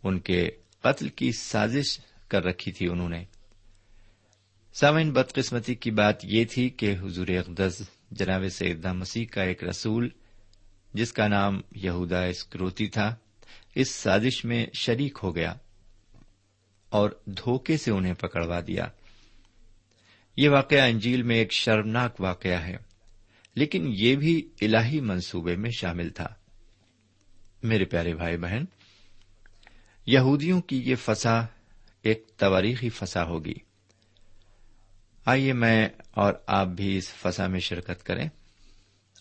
ان 0.03 0.19
کے 0.19 0.49
قتل 0.81 1.09
کی 1.09 1.31
سازش 1.31 1.99
کر 2.27 2.43
رکھی 2.43 2.71
تھی 2.71 2.87
انہوں 2.87 3.09
نے۔ 3.09 3.23
سامعین، 4.73 5.11
بدقسمتی 5.11 5.75
کی 5.75 5.91
بات 5.91 6.25
یہ 6.25 6.45
تھی 6.45 6.69
کہ 6.69 6.95
حضور 7.01 7.27
اقدس 7.27 7.81
جناب 8.11 8.47
سیدہ 8.51 8.93
مسیح 8.93 9.25
کا 9.25 9.43
ایک 9.43 9.63
رسول، 9.63 10.09
جس 10.93 11.13
کا 11.13 11.27
نام 11.27 11.61
یہودا 11.75 12.23
اسکروتی 12.23 12.87
تھا، 12.87 13.15
اس 13.75 13.89
سازش 13.89 14.45
میں 14.45 14.65
شریک 14.73 15.17
ہو 15.23 15.35
گیا 15.35 15.53
اور 16.89 17.09
دھوکے 17.25 17.77
سے 17.77 17.91
انہیں 17.91 18.13
پکڑوا 18.13 18.59
دیا۔ 18.67 18.85
یہ 20.37 20.49
واقعہ 20.49 20.81
انجیل 20.81 21.23
میں 21.23 21.35
ایک 21.35 21.51
شرمناک 21.51 22.21
واقعہ 22.21 22.65
ہے، 22.65 22.77
لیکن 23.55 23.93
یہ 23.97 24.15
بھی 24.15 24.49
الہی 24.61 24.99
منصوبے 24.99 25.55
میں 25.55 25.71
شامل 25.79 26.09
تھا۔ 26.09 26.27
میرے 27.63 27.85
پیارے 27.85 28.15
بھائی 28.15 28.37
بہن، 28.37 28.63
یہودیوں 30.05 30.61
کی 30.61 30.81
یہ 30.85 30.95
فسا 30.95 31.45
ایک 32.01 32.27
تواریخی 32.37 32.89
فسا 32.89 33.23
ہوگی۔ 33.23 33.72
آئیے 35.25 35.53
میں 35.53 35.89
اور 36.11 36.33
آپ 36.47 36.67
بھی 36.67 36.97
اس 36.97 37.13
فسا 37.13 37.47
میں 37.47 37.59
شرکت 37.59 38.03
کریں 38.03 38.29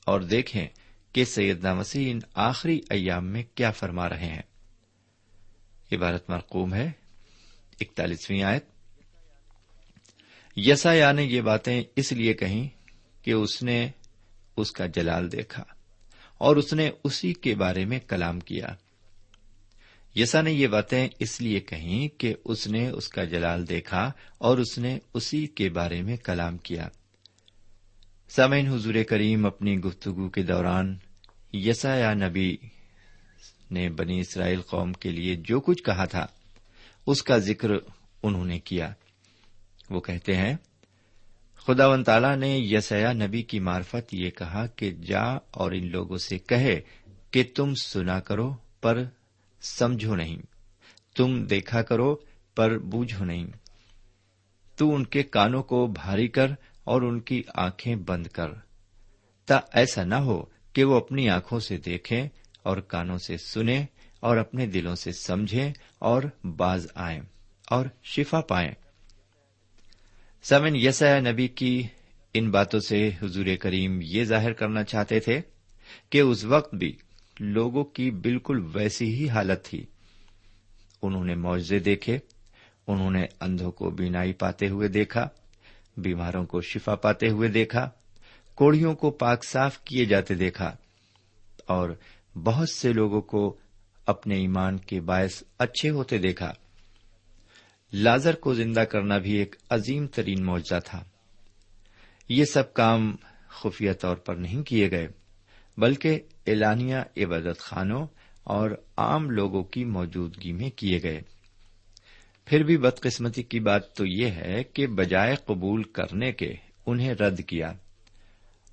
اور 0.06 0.20
دیکھیں 0.20 0.66
کہ 1.12 1.24
سیدنا 1.24 1.74
مسیح 1.74 2.12
ان 2.12 2.18
آخری 2.34 2.80
ایام 2.90 3.26
میں 3.26 3.42
کیا 3.54 3.70
فرما 3.70 4.08
رہے 4.08 4.26
ہیں۔ 4.26 4.42
عبارت 5.92 6.30
مرقوم 6.30 6.74
ہے، 6.74 6.90
اکتالیسویں 7.80 8.42
آیت۔ 8.42 8.64
یسایا 10.56 11.12
نے 11.12 11.22
یہ 11.22 11.40
باتیں 11.40 11.82
اس 11.96 12.12
لیے 12.12 12.34
کہیں 12.34 12.68
کہ 13.24 13.30
اس 13.30 13.62
نے 13.62 13.88
اس 14.56 14.72
کا 14.72 14.86
جلال 14.86 15.32
دیکھا 15.32 15.64
اور 16.38 16.56
اس 16.56 16.72
نے 16.72 16.90
اسی 17.04 17.32
کے 17.32 17.54
بارے 17.54 17.84
میں 17.84 18.00
کلام 18.00 18.40
کیا۔ 18.40 18.66
یسا 20.14 20.40
نے 20.40 20.52
یہ 20.52 20.66
باتیں 20.66 21.08
اس 21.18 21.40
لیے 21.40 21.60
کہیں 21.60 22.20
کہ 22.20 22.34
اس 22.44 22.66
نے 22.66 22.88
اس 22.88 23.08
کا 23.08 23.24
جلال 23.24 23.68
دیکھا 23.68 24.12
اور 24.38 24.58
اس 24.58 24.78
نے 24.78 24.98
اسی 25.14 25.46
کے 25.46 25.68
بارے 25.68 26.02
میں 26.02 26.16
کلام 26.16 26.58
کیا۔ 26.58 26.88
سامعین، 28.28 28.68
حضور 28.68 28.94
کریم 29.08 29.46
اپنی 29.46 29.78
گفتگو 29.78 30.28
کے 30.28 30.42
دوران 30.42 30.96
یسا 31.52 31.94
یا 31.94 32.14
نبی 32.14 32.56
نے 33.70 33.90
بنی 33.90 34.20
اسرائیل 34.20 34.60
قوم 34.60 34.92
کے 34.92 35.10
لیے 35.10 35.36
جو 35.36 35.60
کچھ 35.60 35.82
کہا 35.82 36.04
تھا، 36.04 36.26
اس 37.06 37.22
کا 37.22 37.38
ذکر 37.38 37.70
انہوں 38.22 38.44
نے 38.44 38.58
کیا۔ 38.58 38.92
وہ 39.90 40.00
کہتے 40.00 40.36
ہیں، 40.36 40.56
خدا 41.66 41.88
و 41.88 42.02
تعالی 42.02 42.36
نے 42.36 42.58
یسیا 42.58 43.12
نبی 43.12 43.42
کی 43.42 43.60
مارفت 43.60 44.14
یہ 44.14 44.30
کہا 44.30 44.66
کہ 44.66 44.90
جا 44.90 45.22
اور 45.50 45.72
ان 45.72 45.90
لوگوں 45.90 46.16
سے 46.16 46.38
کہے 46.38 46.80
کہ 47.30 47.44
تم 47.54 47.74
سنا 47.74 48.20
کرو، 48.20 48.54
پر 48.80 49.04
سمجھو 49.62 50.16
نہیں۔ 50.16 50.42
تم 51.16 51.44
دیکھا 51.44 51.82
کرو 51.82 52.16
پر 52.56 52.78
بوجھو 52.78 53.24
نہیں۔ 53.24 53.46
تو 54.76 54.94
ان 54.94 55.04
کے 55.04 55.22
کانوں 55.22 55.62
کو 55.62 55.86
بھاری 55.86 56.28
کر 56.28 56.50
اور 56.84 57.02
ان 57.02 57.20
کی 57.20 57.42
آنکھیں 57.54 57.96
بند 57.96 58.26
کر۔ 58.26 58.48
تا 59.46 59.60
ایسا 59.72 60.04
نہ 60.04 60.14
ہو 60.14 60.44
کہ 60.72 60.84
وہ 60.84 60.96
اپنی 60.96 61.28
آنکھوں 61.28 61.60
سے 61.60 61.76
دیکھیں 61.76 62.28
اور 62.62 62.76
کانوں 62.76 63.18
سے 63.18 63.36
سنیں 63.36 63.86
اور 64.20 64.36
اپنے 64.36 64.66
دلوں 64.66 64.94
سے 64.94 65.12
سمجھیں 65.12 65.72
اور 65.98 66.22
باز 66.44 66.86
آئیں 66.94 67.20
اور 67.68 67.86
شفا 68.02 68.40
پائیں۔ 68.40 68.72
سمن 70.42 70.76
یسیا 70.76 71.20
نبی 71.20 71.48
کی 71.48 71.82
ان 72.34 72.50
باتوں 72.50 72.80
سے 72.80 73.10
حضور 73.22 73.46
کریم 73.60 74.00
یہ 74.02 74.24
ظاہر 74.24 74.52
کرنا 74.52 74.84
چاہتے 74.84 75.20
تھے 75.20 75.40
کہ 76.10 76.20
اس 76.20 76.44
وقت 76.44 76.74
بھی 76.74 76.96
لوگوں 77.40 77.84
کی 77.84 78.10
بالکل 78.10 78.68
ویسی 78.74 79.14
ہی 79.14 79.28
حالت 79.28 79.64
تھی۔ 79.64 79.86
انہوں 81.02 81.24
نے 81.24 81.34
معاوضے 81.34 81.78
دیکھے، 81.78 82.18
انہوں 82.86 83.10
نے 83.10 83.24
اندھوں 83.40 83.72
کو 83.72 83.90
بینائی 83.90 84.32
پاتے 84.32 84.68
ہوئے 84.68 84.88
دیکھا، 84.88 85.28
بیماروں 85.96 86.44
کو 86.44 86.60
شفا 86.60 86.94
پاتے 86.94 87.28
ہوئے 87.28 87.48
دیکھا، 87.48 87.90
کوڑیوں 88.54 88.94
کو 88.94 89.10
پاک 89.10 89.44
صاف 89.44 89.84
کیے 89.84 90.04
جاتے 90.04 90.34
دیکھا، 90.34 90.76
اور 91.66 91.90
بہت 92.34 92.68
سے 92.68 92.92
لوگوں 92.92 93.20
کو 93.20 93.56
اپنے 94.06 94.34
ایمان 94.34 94.78
کے 94.78 95.00
باعث 95.00 95.42
اچھے 95.58 95.90
ہوتے 95.90 96.18
دیکھا۔ 96.18 96.52
لازر 97.92 98.34
کو 98.34 98.54
زندہ 98.54 98.80
کرنا 98.80 99.18
بھی 99.18 99.32
ایک 99.32 99.56
عظیم 99.70 100.06
ترین 100.06 100.44
معاوضہ 100.44 100.80
تھا۔ 100.84 101.04
یہ 102.28 102.44
سب 102.44 102.74
کام 102.74 103.16
خفیہ 103.48 103.92
طور 103.92 104.16
پر 104.16 104.34
نہیں 104.34 104.62
کیے 104.62 104.90
گئے۔ 104.90 105.08
بلکہ 105.78 106.20
اعلانیہ 106.46 106.96
عبادت 107.16 107.58
خانوں 107.58 108.06
اور 108.44 108.70
عام 108.96 109.30
لوگوں 109.30 109.64
کی 109.64 109.84
موجودگی 109.84 110.52
میں 110.52 110.70
کیے 110.70 111.02
گئے۔ 111.02 111.22
پھر 112.44 112.62
بھی 112.62 112.76
بدقسمتی 112.76 113.42
کی 113.42 113.60
بات 113.60 113.94
تو 113.94 114.06
یہ 114.06 114.26
ہے 114.26 114.62
کہ 114.64 114.86
بجائے 114.86 115.34
قبول 115.46 115.82
کرنے 115.82 116.32
کے 116.32 116.54
انہیں 116.86 117.14
رد 117.14 117.40
کیا۔ 117.40 117.72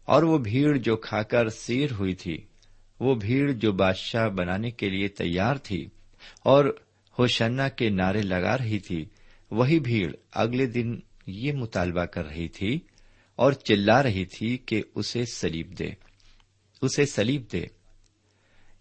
اور 0.06 0.24
وہ 0.24 0.38
بھیڑ 0.38 0.78
جو 0.78 0.98
کھا 0.98 1.24
کر 1.24 1.50
سیر 1.50 1.92
ہوئی 1.92 2.14
تھی، 2.14 2.38
وہ 3.00 3.16
بھیڑ 3.16 3.52
جو 3.52 3.72
بادشاہ 3.72 4.28
بنانے 4.28 4.72
کے 4.72 4.90
لیے 4.90 5.08
تیار 5.08 5.56
تھی 5.56 5.86
اور 6.44 6.66
ہوشنا 7.20 7.70
کے 7.70 7.90
نعرے 7.90 8.22
لگا 8.22 8.58
رہی 8.58 8.80
تھی، 8.80 9.06
وہی 9.52 9.80
بھیڑ 9.80 10.12
اگلے 10.34 10.66
دن 10.66 11.00
یہ 11.28 11.54
مطالبہ 11.54 12.06
کر 12.06 12.26
رہی 12.26 12.48
تھی 12.48 12.80
اور 13.36 13.54
چلا 13.54 14.04
رہی 14.04 14.26
تھی 14.26 14.58
کہ 14.58 14.82
اسے 14.96 15.24
سلیب 15.26 15.80
دے۔ 15.80 16.09
اسے 16.82 17.06
سلیب 17.06 17.44
دے۔ 17.52 17.66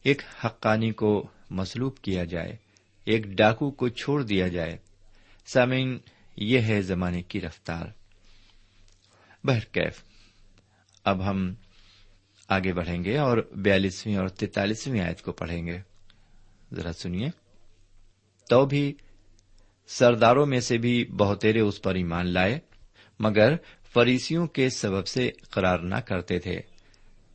ایک 0.03 0.23
حقانی 0.45 0.91
کو 0.91 1.27
مسلوب 1.51 1.99
کیا 1.99 2.25
جائے، 2.25 2.57
ایک 3.05 3.25
ڈاکو 3.27 3.71
کو 3.71 3.89
چھوڑ 3.89 4.23
دیا 4.23 4.49
جائے۔ 4.49 4.79
سامعین، 5.53 5.99
یہ 6.37 6.61
ہے 6.61 6.83
زمانے 6.83 7.23
کی 7.23 7.41
رفتار۔ 7.41 7.87
بہرکیف 9.45 10.03
اب 11.05 11.31
ہم 11.31 11.55
آگے 12.49 12.73
بڑھیں 12.73 13.05
گے 13.05 13.19
اور 13.19 13.39
بیالیسویں 13.57 14.17
اور 14.17 14.29
تینتالیسویں 14.29 15.01
آیت 15.01 15.23
کو 15.23 15.33
پڑھیں 15.33 15.67
گے۔ 15.67 15.79
ذرا 16.75 16.93
سنیے۔ 16.93 17.29
تو 18.51 18.67
بھی 18.67 18.95
سرداروں 19.87 20.47
میں 20.47 20.61
سے 20.61 20.79
بھی 20.79 21.05
بہتےرے 21.05 21.61
اس 21.61 21.83
پر 21.83 21.95
ایمان 21.95 22.27
لائے، 22.27 22.59
مگر 23.19 23.53
فریسیوں 23.93 24.47
کے 24.47 24.71
سبب 24.71 25.07
سے 25.07 25.31
قرار 25.51 25.79
نہ 25.79 25.95
کرتے 25.95 26.39
تھے۔ 26.39 26.61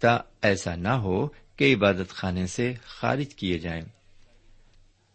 تا 0.03 0.17
ایسا 0.41 0.75
نہ 0.75 0.87
ہو 0.87 1.27
کہ 1.55 1.75
عبادت 1.75 2.09
خانے 2.09 2.47
سے 2.47 2.73
خارج 2.83 3.35
کیے 3.35 3.59
جائیں۔ 3.59 3.81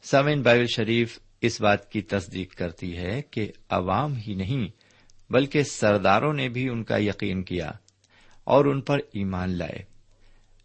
سامعین، 0.02 0.42
بائبل 0.42 0.66
شریف 0.66 1.18
اس 1.40 1.60
بات 1.60 1.92
کی 1.92 2.02
تصدیق 2.02 2.54
کرتی 2.54 2.96
ہے 2.96 3.22
کہ 3.22 3.52
عوام 3.68 4.16
ہی 4.16 4.34
نہیں، 4.34 4.68
بلکہ 5.32 5.62
سرداروں 5.62 6.34
نے 6.34 6.48
بھی 6.48 6.68
ان 6.68 6.84
کا 6.84 6.96
یقین 6.98 7.42
کیا 7.42 7.70
اور 8.44 8.64
ان 8.64 8.80
پر 8.80 8.98
ایمان 8.98 9.50
لائے۔ 9.50 9.78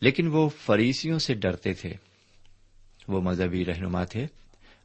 لیکن 0.02 0.28
وہ 0.28 0.50
فریسیوں 0.50 1.20
سے 1.20 1.34
ڈرتے 1.34 1.74
تھے۔ 1.74 1.94
وہ 3.08 3.22
مذہبی 3.22 3.66
رہنما 3.66 4.04
تھے۔ 4.04 4.28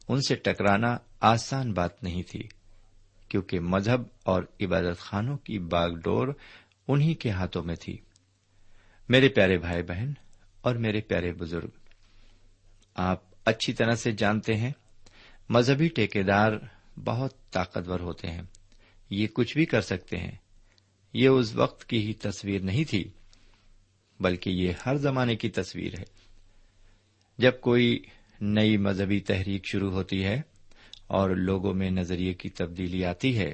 ان 0.07 0.21
سے 0.21 0.35
ٹکرانا 0.35 0.97
آسان 1.19 1.73
بات 1.73 2.03
نہیں 2.03 2.23
تھی، 2.23 2.43
کیونکہ 3.29 3.59
مذہب 3.59 4.01
اور 4.23 4.43
عبادت 4.61 4.99
خانوں 4.99 5.37
کی 5.37 5.59
باغ 5.59 5.89
ڈور 5.89 6.27
انہیں 6.87 7.15
کے 7.15 7.29
ہاتھوں 7.29 7.63
میں 7.63 7.75
تھی۔ 7.75 7.97
میرے 9.09 9.29
پیارے 9.29 9.57
بھائی 9.57 9.83
بہن 9.83 10.11
اور 10.61 10.75
میرے 10.75 11.01
پیارے 11.01 11.33
بزرگ، 11.33 11.69
آپ 12.95 13.21
اچھی 13.45 13.73
طرح 13.73 13.95
سے 13.95 14.11
جانتے 14.11 14.55
ہیں، 14.55 14.71
مذہبی 15.49 15.87
ٹھیکیدار 15.87 16.51
بہت 17.03 17.51
طاقتور 17.51 17.99
ہوتے 17.99 18.27
ہیں، 18.27 18.41
یہ 19.09 19.27
کچھ 19.27 19.57
بھی 19.57 19.65
کر 19.65 19.81
سکتے 19.81 20.17
ہیں۔ 20.17 20.31
یہ 21.13 21.27
اس 21.27 21.55
وقت 21.55 21.85
کی 21.85 21.97
ہی 21.97 22.13
تصویر 22.13 22.61
نہیں 22.61 22.83
تھی، 22.83 23.03
بلکہ 24.19 24.49
یہ 24.49 24.73
ہر 24.85 24.95
زمانے 24.95 25.35
کی 25.35 25.49
تصویر 25.49 25.99
ہے۔ 25.99 26.05
جب 27.37 27.59
کوئی 27.59 27.99
نئی 28.41 28.77
مذہبی 28.77 29.19
تحریک 29.19 29.65
شروع 29.71 29.91
ہوتی 29.91 30.23
ہے 30.23 30.41
اور 31.07 31.29
لوگوں 31.29 31.73
میں 31.73 31.91
نظریے 31.91 32.33
کی 32.33 32.49
تبدیلی 32.49 33.05
آتی 33.05 33.37
ہے، 33.37 33.53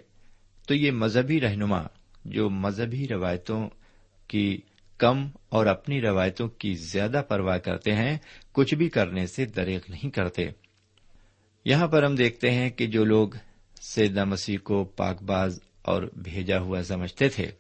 تو 0.68 0.74
یہ 0.74 0.92
مذہبی 0.92 1.42
رہنما 1.42 1.82
جو 2.26 2.50
مذہبی 2.50 3.08
روایتوں 3.08 3.70
کی 4.28 4.62
کم 4.98 5.28
اور 5.50 5.66
اپنی 5.66 6.02
روایتوں 6.02 6.48
کی 6.48 6.74
زیادہ 6.74 7.22
پرواہ 7.28 7.58
کرتے 7.58 7.96
ہیں، 7.96 8.18
کچھ 8.52 8.76
بھی 8.76 8.90
کرنے 8.90 9.28
سے 9.28 9.46
دریغ 9.46 9.80
نہیں 9.90 10.10
کرتے۔ 10.10 10.48
یہاں 11.66 11.88
پر 11.88 12.04
ہم 12.04 12.16
دیکھتے 12.16 12.52
ہیں 12.52 12.70
کہ 12.70 12.88
جو 12.88 13.06
لوگ 13.06 13.30
سیدہ 13.82 14.26
مسیح 14.26 14.58
کو 14.64 14.84
پاک 14.84 15.24
باز 15.24 15.60
اور 15.82 16.04
بھیجا 16.16 16.60
ہوا 16.60 16.84
سمجھتے 16.84 17.30
تھے 17.30 17.52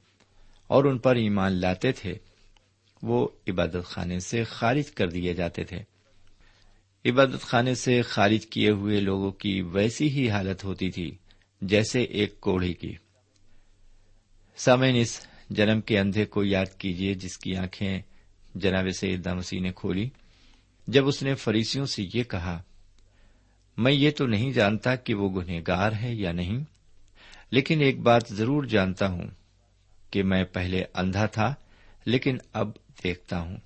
اور 0.67 0.83
ان 0.83 0.97
پر 0.97 1.15
ایمان 1.15 1.51
لاتے 1.51 1.91
تھے، 1.91 2.15
وہ 3.03 3.27
عبادت 3.47 3.85
خانے 3.85 4.19
سے 4.19 4.43
خارج 4.43 4.91
کر 4.91 5.09
دیے 5.09 5.33
جاتے 5.33 5.63
تھے۔ 5.63 5.79
عبادت 7.09 7.41
خانے 7.41 7.75
سے 7.75 8.01
خارج 8.01 8.45
کیے 8.45 8.69
ہوئے 8.69 8.99
لوگوں 8.99 9.31
کی 9.31 9.61
ویسی 9.61 10.09
ہی 10.09 10.29
حالت 10.29 10.63
ہوتی 10.63 10.91
تھی، 10.91 11.17
جیسے 11.61 12.01
ایک 12.01 12.39
کوڑی 12.39 12.73
کی۔ 12.73 12.93
سامعین، 14.57 14.95
اس 14.95 15.27
جنم 15.49 15.81
کے 15.81 15.99
اندھے 15.99 16.25
کو 16.25 16.43
یاد 16.43 16.65
کیجیے 16.77 17.13
جس 17.13 17.37
کی 17.37 17.55
آنکھیں 17.55 17.99
جناب 18.55 18.87
سیدہ 18.99 19.33
مسیح 19.33 19.61
نے 19.61 19.71
کھولی۔ 19.75 20.09
جب 20.87 21.07
اس 21.07 21.23
نے 21.23 21.35
فریسیوں 21.35 21.85
سے 21.85 22.03
یہ 22.13 22.23
کہا، 22.23 22.61
میں 23.77 23.91
یہ 23.91 24.11
تو 24.11 24.27
نہیں 24.27 24.51
جانتا 24.51 24.95
کہ 24.95 25.13
وہ 25.13 25.29
گنہگار 25.29 25.91
ہے 26.01 26.15
یا 26.15 26.31
نہیں، 26.31 26.63
لیکن 27.51 27.81
ایک 27.81 27.99
بات 27.99 28.21
ضرور 28.29 28.63
جانتا 28.63 29.07
ہوں 29.07 29.27
کہ 30.11 30.23
میں 30.23 30.43
پہلے 30.43 30.83
اندھا 30.93 31.25
تھا، 31.25 31.53
لیکن 32.05 32.37
اب 32.53 32.69
دیکھتا 33.03 33.39
ہوں۔ 33.39 33.57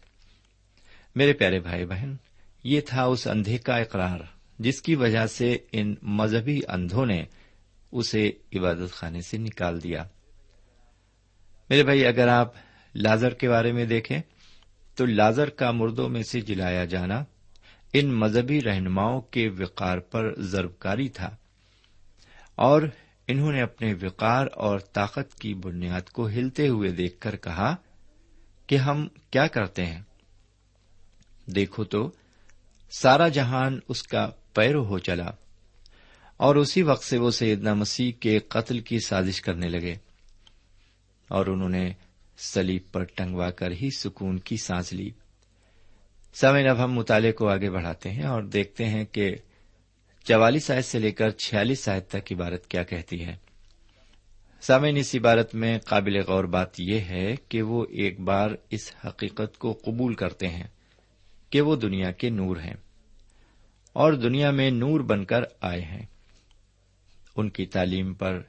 میرے 1.16 1.34
پیارے 1.34 1.60
بھائی 1.60 1.86
بہن، 1.86 2.16
یہ 2.64 2.82
تھا 2.82 3.04
اس 3.04 3.28
اندھے 3.28 3.58
کا 3.58 3.78
اقرار، 3.78 4.20
جس 4.60 4.82
کی 4.82 4.96
وجہ 4.96 5.26
سے 5.26 5.58
ان 5.72 5.96
مذہبی 6.02 6.60
اندھوں 6.68 7.06
نے 7.06 7.24
اسے 7.92 8.32
عبادت 8.56 8.92
خانے 8.92 9.22
سے 9.22 9.38
نکال 9.38 9.84
دیا۔ 9.84 10.04
میرے 11.70 11.84
بھائی، 11.84 12.06
اگر 12.06 12.28
آپ 12.28 12.54
لازر 12.96 13.34
کے 13.34 13.50
بارے 13.50 13.72
میں 13.72 13.86
دیکھیں، 13.86 14.20
تو 14.96 15.06
لازر 15.06 15.50
کا 15.50 15.72
مردوں 15.72 16.10
میں 16.10 16.24
سے 16.24 16.42
جلایا 16.42 16.86
جانا 16.86 17.24
ان 17.94 18.14
مذہبی 18.14 18.62
رہنماؤں 18.62 19.22
کے 19.22 19.50
وقار 19.50 19.98
پر 19.98 20.34
ضربکاری 20.38 21.10
تھا۔ 21.10 21.36
اور 22.56 22.82
انہوں 23.28 23.52
نے 23.52 23.62
اپنے 23.62 23.94
وقار 23.94 24.48
اور 24.54 24.80
طاقت 24.80 25.36
کی 25.36 25.54
بنیاد 25.54 26.10
کو 26.10 26.28
ہلتے 26.28 26.68
ہوئے 26.68 26.92
دیکھ 26.92 27.20
کر 27.20 27.36
کہا 27.36 27.76
کہ 28.68 28.76
ہم 28.76 29.08
کیا 29.32 29.48
کرتے 29.48 29.86
ہیں۔ 29.86 30.02
دیکھو 31.56 31.84
تو، 31.84 32.12
سارا 32.92 33.28
جہان 33.28 33.80
اس 33.90 34.04
کا 34.04 34.32
پیرو 34.54 34.86
ہو 34.86 35.00
چلا 35.00 35.30
اور 36.38 36.56
اسی 36.56 36.82
وقت 36.82 37.04
سے 37.04 37.18
وہ 37.18 37.32
سیدنا 37.32 37.74
مسیح 37.74 38.12
کے 38.20 38.40
قتل 38.40 38.80
کی 38.80 39.00
سازش 39.00 39.42
کرنے 39.42 39.68
لگے۔ 39.68 39.96
اور 41.30 41.46
انہوں 41.46 41.70
نے 41.70 41.94
سلیب 42.38 42.82
پر 42.92 43.04
ٹنگوا 43.04 43.50
کر 43.50 43.72
ہی 43.72 43.90
سکون 43.98 44.40
کی 44.40 44.58
سانس 44.58 44.94
لی۔ 44.94 45.10
سمے 46.34 46.70
اب 46.70 46.84
ہم 46.84 46.94
مطالعے 46.94 47.32
کو 47.32 47.50
آگے 47.50 47.70
بڑھاتے 47.70 48.10
ہیں 48.10 48.24
اور 48.24 48.44
دیکھتے 48.44 48.86
ہیں 48.86 49.06
کہ 49.06 49.36
چوالیس 50.24 50.72
آیت 50.72 50.86
سے 50.86 51.00
لے 51.00 51.12
کر 51.12 51.30
چھیالیس 51.30 51.90
آیت 51.90 52.10
تک 52.10 52.34
عبارت 52.34 52.68
کیا 52.68 52.84
کہتی 52.84 53.26
ہے۔ 53.26 53.36
سامعین، 54.62 54.98
اس 54.98 55.16
عبارت 55.16 55.56
میں 55.56 55.78
قابل 55.80 56.22
غور 56.28 56.44
بات 56.44 56.80
یہ 56.80 57.00
ہے 57.00 57.36
کہ 57.50 57.62
وہ 57.62 57.86
ایک 57.90 58.20
بار 58.20 58.50
اس 58.70 58.94
حقیقت 59.08 59.58
کو 59.58 59.80
قبول 59.86 60.14
کرتے 60.14 60.48
ہیں 60.48 60.68
کہ 61.50 61.62
وہ 61.62 61.76
دنیا 61.76 62.12
کے 62.12 62.30
نور 62.30 62.58
ہیں 62.58 62.74
اور 63.94 64.14
دنیا 64.14 64.52
میں 64.52 64.72
نور 64.72 65.00
بن 65.00 65.26
کر 65.26 65.42
آئے 65.62 65.82
ہیں۔ 65.82 66.06
ان 67.36 67.50
کی 67.50 67.66
تعلیم 67.66 68.14
پر، 68.14 68.42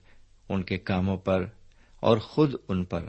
ان 0.48 0.62
کے 0.62 0.78
کاموں 0.78 1.16
پر 1.16 1.44
اور 2.00 2.18
خود 2.18 2.54
ان 2.68 2.84
پر 2.84 3.04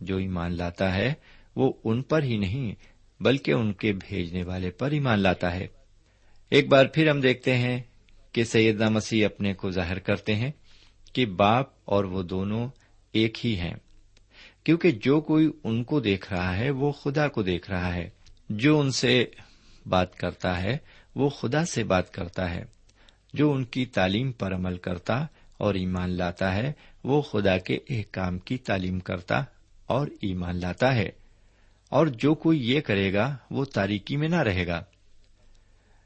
جو 0.00 0.16
ایمان 0.16 0.52
لاتا 0.52 0.94
ہے، 0.94 1.14
وہ 1.56 1.72
ان 1.84 2.02
پر 2.02 2.22
ہی 2.22 2.36
نہیں، 2.36 2.74
بلکہ 3.22 3.52
ان 3.52 3.72
کے 3.72 3.92
بھیجنے 3.92 4.42
والے 4.42 4.70
پر 4.70 4.90
ایمان 4.90 5.18
لاتا 5.18 5.54
ہے۔ 5.54 5.66
ایک 6.50 6.68
بار 6.68 6.86
پھر 6.86 7.10
ہم 7.10 7.20
دیکھتے 7.20 7.56
ہیں 7.56 7.82
کہ 8.32 8.44
سیدہ 8.44 8.88
مسیح 8.88 9.26
اپنے 9.26 9.54
کو 9.54 9.70
ظاہر 9.70 9.98
کرتے 9.98 10.34
ہیں 10.34 10.50
کہ 11.12 11.26
باپ 11.26 11.66
اور 11.84 12.04
وہ 12.04 12.22
دونوں 12.22 12.68
ایک 13.12 13.46
ہی 13.46 13.56
ہیں۔ 13.56 13.74
کیونکہ 14.64 14.90
جو 14.90 15.20
کوئی 15.20 15.50
ان 15.64 15.84
کو 15.84 16.00
دیکھ 16.00 16.32
رہا 16.32 16.56
ہے، 16.56 16.70
وہ 16.70 16.92
خدا 16.92 17.28
کو 17.28 17.42
دیکھ 17.42 17.70
رہا 17.70 17.94
ہے۔ 17.94 18.10
جو 18.50 18.80
ان 18.80 18.90
سے 18.90 19.24
بات 19.86 20.16
کرتا 20.16 20.62
ہے، 20.62 20.78
وہ 21.14 21.28
خدا 21.28 21.64
سے 21.64 21.84
بات 21.84 22.10
کرتا 22.10 22.54
ہے۔ 22.54 22.64
جو 23.34 23.52
ان 23.52 23.64
کی 23.64 23.86
تعلیم 23.86 24.32
پر 24.32 24.54
عمل 24.54 24.78
کرتا 24.78 25.26
اور 25.58 25.74
ایمان 25.74 26.10
لاتا 26.10 26.54
ہے، 26.54 26.72
وہ 27.04 27.22
خدا 27.22 27.58
کے 27.58 27.78
ایک 27.86 28.12
کام 28.12 28.38
کی 28.38 28.58
تعلیم 28.58 29.00
کرتا 29.00 29.44
اور 29.86 30.06
ایمان 30.06 30.56
لاتا 30.56 30.94
ہے۔ 30.94 31.08
اور 31.88 32.06
جو 32.06 32.34
کوئی 32.34 32.70
یہ 32.70 32.80
کرے 32.80 33.12
گا، 33.12 33.36
وہ 33.50 33.64
تاریکی 33.64 34.16
میں 34.16 34.28
نہ 34.28 34.36
رہے 34.36 34.66
گا۔ 34.66 34.84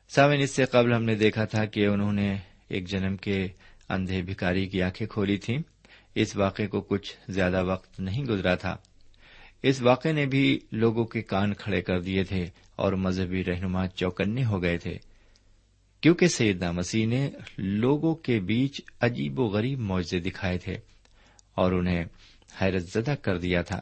ساون 0.08 0.40
اس 0.40 0.50
سے 0.50 0.64
قبل 0.64 0.92
ہم 0.92 1.02
نے 1.02 1.14
دیکھا 1.14 1.44
تھا 1.44 1.64
کہ 1.64 1.86
انہوں 1.86 2.12
نے 2.12 2.36
ایک 2.68 2.88
جنم 2.88 3.16
کے 3.16 3.48
اندھے 3.88 4.22
بھکاری 4.22 4.66
کی 4.66 4.82
آنکھیں 4.82 5.06
کھولی 5.06 5.36
تھیں۔ 5.36 5.58
اس 6.14 6.36
واقعے 6.36 6.66
کو 6.66 6.80
کچھ 6.80 7.16
زیادہ 7.28 7.64
وقت 7.64 8.00
نہیں 8.00 8.24
گزرا 8.24 8.54
تھا۔ 8.54 8.76
اس 9.62 9.82
واقعے 9.82 10.12
نے 10.12 10.26
بھی 10.26 10.58
لوگوں 10.72 11.04
کے 11.04 11.22
کان 11.22 11.54
کھڑے 11.54 11.82
کر 11.82 12.00
دیے 12.00 12.24
تھے 12.24 12.46
اور 12.76 12.92
مذہبی 12.92 13.44
رہنما 13.44 13.86
چوکنے 13.86 14.44
ہو 14.44 14.62
گئے 14.62 14.78
تھے۔ 14.78 14.98
کیونکہ 16.00 16.28
سیدنا 16.28 16.70
مسیح 16.70 17.06
نے 17.06 17.30
لوگوں 17.58 18.14
کے 18.14 18.40
بیچ 18.40 18.80
عجیب 19.00 19.40
و 19.40 19.44
غریب 19.44 19.78
معاوضے 19.78 20.20
دکھائے 20.20 20.58
تھے 20.58 20.74
اور 21.54 21.72
انہیں 21.72 22.04
حیرت 22.62 22.82
زدہ 22.82 23.14
کر 23.22 23.38
دیا 23.38 23.62
تھا۔ 23.62 23.80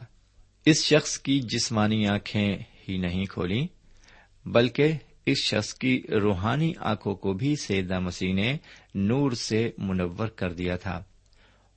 اس 0.65 0.85
شخص 0.85 1.19
کی 1.19 1.41
جسمانی 1.41 2.07
آنکھیں 2.07 2.59
ہی 2.89 2.99
نہیں 2.99 3.25
کھولی، 3.25 3.67
بلکہ 4.47 4.93
اس 5.27 5.37
شخص 5.45 5.75
کی 5.75 6.03
روحانی 6.23 6.73
آنکھوں 6.79 7.15
کو 7.15 7.33
بھی 7.33 7.57
سیدہ 7.57 7.99
مسیح 7.99 8.35
نے 8.35 8.57
نور 8.95 9.33
سے 9.33 9.71
منور 9.79 10.27
کر 10.27 10.53
دیا 10.53 10.77
تھا۔ 10.77 11.05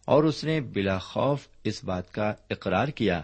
اور 0.06 0.24
اس 0.24 0.44
نے 0.44 0.62
بلا 0.62 0.98
خوف 0.98 1.48
اس 1.64 1.84
بات 1.84 2.14
کا 2.14 2.34
اقرار 2.50 2.88
کیا 2.88 3.24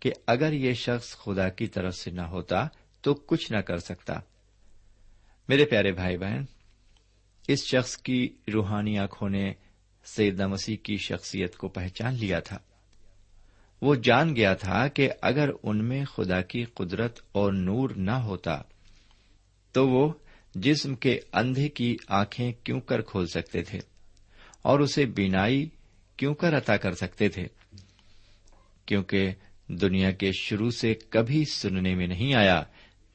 کہ 0.00 0.12
اگر 0.26 0.52
یہ 0.52 0.72
شخص 0.72 1.16
خدا 1.16 1.48
کی 1.48 1.66
طرف 1.66 1.94
سے 1.94 2.10
نہ 2.10 2.20
ہوتا 2.20 2.66
تو 3.00 3.14
کچھ 3.14 3.52
نہ 3.52 3.58
کر 3.58 3.78
سکتا۔ 3.78 4.14
میرے 5.48 5.64
پیارے 5.64 5.92
بھائی 5.92 6.16
بہن، 6.16 6.44
اس 7.48 7.64
شخص 7.64 7.96
کی 7.96 8.28
روحانی 8.54 8.98
آنکھوں 8.98 9.28
نے 9.28 9.52
سیدہ 10.04 10.46
مسیح 10.46 10.76
کی 10.82 10.96
شخصیت 10.96 11.56
کو 11.56 11.68
پہچان 11.68 12.14
لیا 12.14 12.40
تھا۔ 12.40 12.58
وہ 13.82 13.94
جان 13.94 14.36
گیا 14.36 14.54
تھا 14.54 14.88
کہ 14.88 15.10
اگر 15.22 15.48
ان 15.62 15.84
میں 15.84 16.04
خدا 16.04 16.40
کی 16.40 16.64
قدرت 16.64 17.20
اور 17.32 17.52
نور 17.52 17.90
نہ 17.96 18.10
ہوتا، 18.10 18.62
تو 19.72 19.88
وہ 19.88 20.12
جسم 20.54 20.94
کے 20.94 21.18
اندھے 21.32 21.68
کی 21.68 21.96
آنکھیں 22.08 22.52
کیوں 22.52 22.80
کر 22.80 23.02
کھول 23.02 23.26
سکتے 23.26 23.62
تھے 23.62 23.78
اور 24.62 24.80
اسے 24.80 25.06
بینائی 25.06 25.68
کیوں 26.16 26.34
کر 26.34 26.56
عطا 26.56 26.76
کر 26.76 26.92
سکتے 26.92 27.28
تھے؟ 27.28 27.46
کیونکہ 28.86 29.30
دنیا 29.66 30.10
کے 30.10 30.30
شروع 30.32 30.70
سے 30.70 30.94
کبھی 30.94 31.44
سننے 31.52 31.94
میں 31.94 32.06
نہیں 32.06 32.34
آیا 32.34 32.62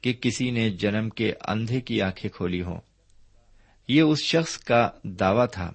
کہ 0.04 0.12
کسی 0.12 0.50
نے 0.50 0.70
جنم 0.70 1.08
کے 1.08 1.32
اندھے 1.48 1.80
کی 1.80 2.02
آنکھیں 2.02 2.30
کھولی 2.30 2.62
ہوں۔ 2.62 2.80
یہ 3.88 4.02
اس 4.02 4.22
شخص 4.22 4.58
کا 4.58 4.90
دعوی 5.04 5.46
تھا 5.52 5.72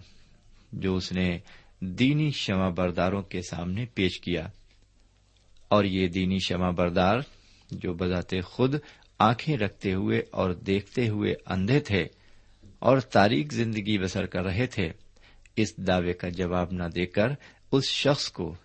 جو 0.73 0.95
اس 0.95 1.11
نے 1.11 1.39
دینی 1.79 2.31
شمع 2.31 2.69
برداروں 2.69 3.21
کے 3.21 3.41
سامنے 3.41 3.85
پیش 3.85 4.21
کیا۔ 4.21 4.47
اور 5.67 5.83
یہ 5.83 6.07
دینی 6.07 6.37
شمع 6.47 6.69
بردار 6.69 7.19
جو 7.71 7.93
بذات 7.93 8.33
خود 8.45 8.75
آنکھیں 9.19 9.57
رکھتے 9.57 9.93
ہوئے 9.93 10.23
اور 10.31 10.53
دیکھتے 10.53 11.09
ہوئے 11.09 11.33
اندھے 11.45 11.79
تھے 11.79 12.07
اور 12.79 12.99
تاریخ 12.99 13.53
زندگی 13.53 13.97
بسر 13.97 14.25
کر 14.25 14.43
رہے 14.43 14.67
تھے، 14.67 14.91
اس 15.55 15.77
دعوے 15.77 16.13
کا 16.13 16.29
جواب 16.29 16.67
نہ 16.71 16.83
دے 16.83 17.05
کر 17.05 17.27
اس 17.71 17.85
شخص 17.85 18.31
کو 18.31 18.55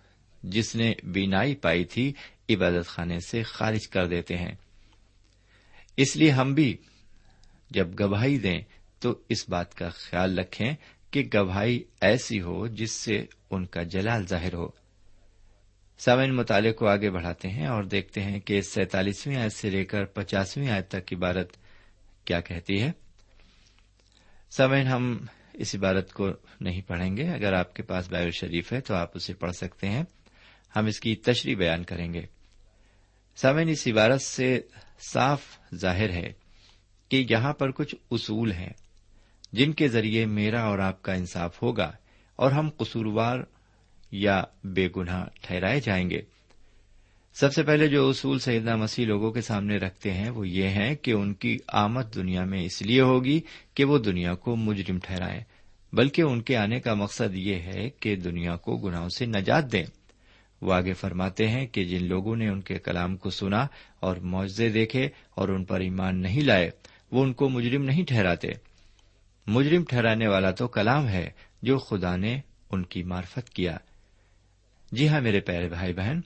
جس 0.43 0.75
نے 0.75 0.93
بینائی 1.03 1.55
پائی 1.55 1.85
تھی، 1.85 2.13
عبادت 2.49 2.87
خانے 2.87 3.19
سے 3.19 3.43
خارج 3.43 3.87
کر 3.87 4.07
دیتے 4.07 4.37
ہیں۔ 4.37 4.53
اس 5.97 6.15
لیے 6.15 6.31
ہم 6.31 6.53
بھی 6.53 6.77
جب 7.69 7.99
گواہی 7.99 8.37
دیں 8.37 8.61
تو 8.99 9.21
اس 9.29 9.49
بات 9.49 9.75
کا 9.75 9.89
خیال 9.89 10.39
رکھیں 10.39 10.73
کہ 11.11 11.29
گواہی 11.33 11.83
ایسی 12.01 12.41
ہو 12.41 12.67
جس 12.67 12.91
سے 12.91 13.25
ان 13.49 13.65
کا 13.65 13.83
جلال 13.83 14.27
ظاہر 14.27 14.53
ہو۔ 14.53 14.67
سامعین 15.97 16.35
مطالعے 16.35 16.71
کو 16.71 16.87
آگے 16.87 17.09
بڑھاتے 17.09 17.49
ہیں 17.49 17.65
اور 17.65 17.83
دیکھتے 17.83 18.21
ہیں 18.21 18.39
کہ 18.39 18.61
سینتالیسویں 18.61 19.35
آیت 19.35 19.51
سے 19.51 19.69
لے 19.69 19.85
کر 19.85 20.05
پچاسویں 20.05 20.69
آیت 20.69 20.87
تک 20.89 21.13
عبارت 21.13 21.57
کیا 22.25 22.41
کہتی 22.41 22.81
ہے۔ 22.81 22.91
سامعین، 24.51 24.87
ہم 24.87 25.25
اس 25.53 25.75
عبارت 25.75 26.13
کو 26.13 26.29
نہیں 26.61 26.81
پڑھیں 26.81 27.17
گے۔ 27.17 27.29
اگر 27.29 27.53
آپ 27.53 27.75
کے 27.75 27.83
پاس 27.83 28.11
بائبل 28.11 28.31
شریف 28.31 28.73
ہے 28.73 28.81
تو 28.81 28.95
آپ 28.95 29.11
اسے 29.15 29.33
پڑھ 29.33 29.51
سکتے 29.51 29.89
ہیں۔ 29.89 30.03
ہم 30.75 30.85
اس 30.85 30.99
کی 30.99 31.15
تشریح 31.15 31.55
بیان 31.55 31.83
کریں 31.83 32.13
گے۔ 32.13 32.21
سامعین، 33.35 33.69
اس 33.69 33.87
عبارت 33.87 34.21
سے 34.21 34.61
صاف 34.99 35.41
ظاہر 35.75 36.09
ہے 36.09 36.33
کہ 37.09 37.25
یہاں 37.29 37.53
پر 37.53 37.71
کچھ 37.71 37.95
اصول 38.11 38.51
ہیں 38.51 38.73
جن 39.53 39.73
کے 39.73 39.87
ذریعے 39.87 40.25
میرا 40.25 40.63
اور 40.63 40.79
آپ 40.79 41.01
کا 41.01 41.13
انصاف 41.13 41.63
ہوگا 41.63 41.91
اور 42.35 42.51
ہم 42.51 42.69
قصوروار 42.77 43.39
یا 44.11 44.43
بے 44.63 44.87
گناہ 44.97 45.25
ٹھہرائے 45.41 45.79
جائیں 45.79 46.09
گے۔ 46.09 46.21
سب 47.33 47.53
سے 47.53 47.63
پہلے 47.63 47.87
جو 47.87 48.09
اصول 48.09 48.39
سیدنا 48.39 48.75
مسیح 48.75 49.05
لوگوں 49.05 49.31
کے 49.31 49.41
سامنے 49.41 49.77
رکھتے 49.77 50.13
ہیں 50.13 50.29
وہ 50.29 50.47
یہ 50.47 50.69
ہے 50.69 50.95
کہ 50.95 51.11
ان 51.11 51.33
کی 51.33 51.57
آمد 51.67 52.15
دنیا 52.15 52.43
میں 52.43 52.63
اس 52.63 52.81
لیے 52.81 53.01
ہوگی 53.01 53.41
کہ 53.73 53.85
وہ 53.85 53.97
دنیا 53.97 54.35
کو 54.35 54.55
مجرم 54.55 54.99
ٹھہرائیں، 54.99 55.41
بلکہ 55.93 56.21
ان 56.21 56.41
کے 56.41 56.57
آنے 56.57 56.79
کا 56.79 56.93
مقصد 56.93 57.35
یہ 57.35 57.55
ہے 57.55 57.89
کہ 57.89 58.15
دنیا 58.15 58.55
کو 58.55 58.77
گناہوں 58.77 59.09
سے 59.09 59.25
نجات 59.25 59.71
دیں۔ 59.71 59.83
وہ 60.61 60.73
آگے 60.73 60.93
فرماتے 60.93 61.47
ہیں 61.47 61.67
کہ 61.67 61.83
جن 61.83 62.05
لوگوں 62.05 62.35
نے 62.35 62.47
ان 62.47 62.61
کے 62.61 62.79
کلام 62.79 63.17
کو 63.17 63.29
سنا 63.29 63.67
اور 63.99 64.17
معاوضے 64.17 64.69
دیکھے 64.69 65.09
اور 65.29 65.49
ان 65.49 65.65
پر 65.65 65.79
ایمان 65.79 66.21
نہیں 66.21 66.41
لائے، 66.41 66.71
وہ 67.11 67.23
ان 67.23 67.33
کو 67.33 67.49
مجرم 67.49 67.83
نہیں 67.83 68.03
ٹھہراتے۔ 68.03 68.47
مجرم 69.47 69.83
ٹھہرانے 69.83 70.27
والا 70.27 70.51
تو 70.51 70.67
کلام 70.67 71.07
ہے 71.07 71.29
جو 71.61 71.77
خدا 71.77 72.15
نے 72.15 72.39
ان 72.71 72.83
کی 72.83 73.03
مارفت 73.03 73.49
کیا۔ 73.49 73.77
جی 74.91 75.07
ہاں 75.07 75.21
میرے 75.21 75.39
پیارے 75.39 75.69
بھائی 75.69 75.93
بہن، 75.93 76.19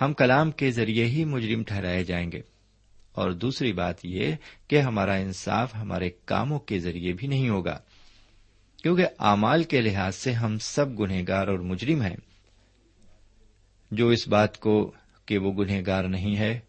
ہم 0.00 0.12
کلام 0.12 0.50
کے 0.50 0.70
ذریعے 0.70 1.04
ہی 1.04 1.24
مجرم 1.24 1.62
ٹھہرائے 1.62 2.04
جائیں 2.04 2.32
گے۔ 2.32 2.40
اور 3.12 3.30
دوسری 3.30 3.72
بات 3.72 4.04
یہ 4.04 4.34
کہ 4.68 4.80
ہمارا 4.80 5.14
انصاف 5.14 5.74
ہمارے 5.74 6.10
کاموں 6.24 6.58
کے 6.58 6.78
ذریعے 6.78 7.12
بھی 7.12 7.28
نہیں 7.28 7.48
ہوگا، 7.48 7.78
کیونکہ 8.82 9.06
اعمال 9.18 9.62
کے 9.62 9.80
لحاظ 9.80 10.14
سے 10.14 10.32
ہم 10.32 10.58
سب 10.58 11.00
گنہگار 11.00 11.48
اور 11.48 11.58
مجرم 11.58 12.02
ہیں۔ 12.02 12.16
جو 13.90 14.08
اس 14.08 14.28
بات 14.28 14.58
کو 14.58 14.92
کہ 15.26 15.38
وہ 15.38 15.52
گنہگار 15.52 16.04
نہیں 16.04 16.36
ہے 16.36 16.60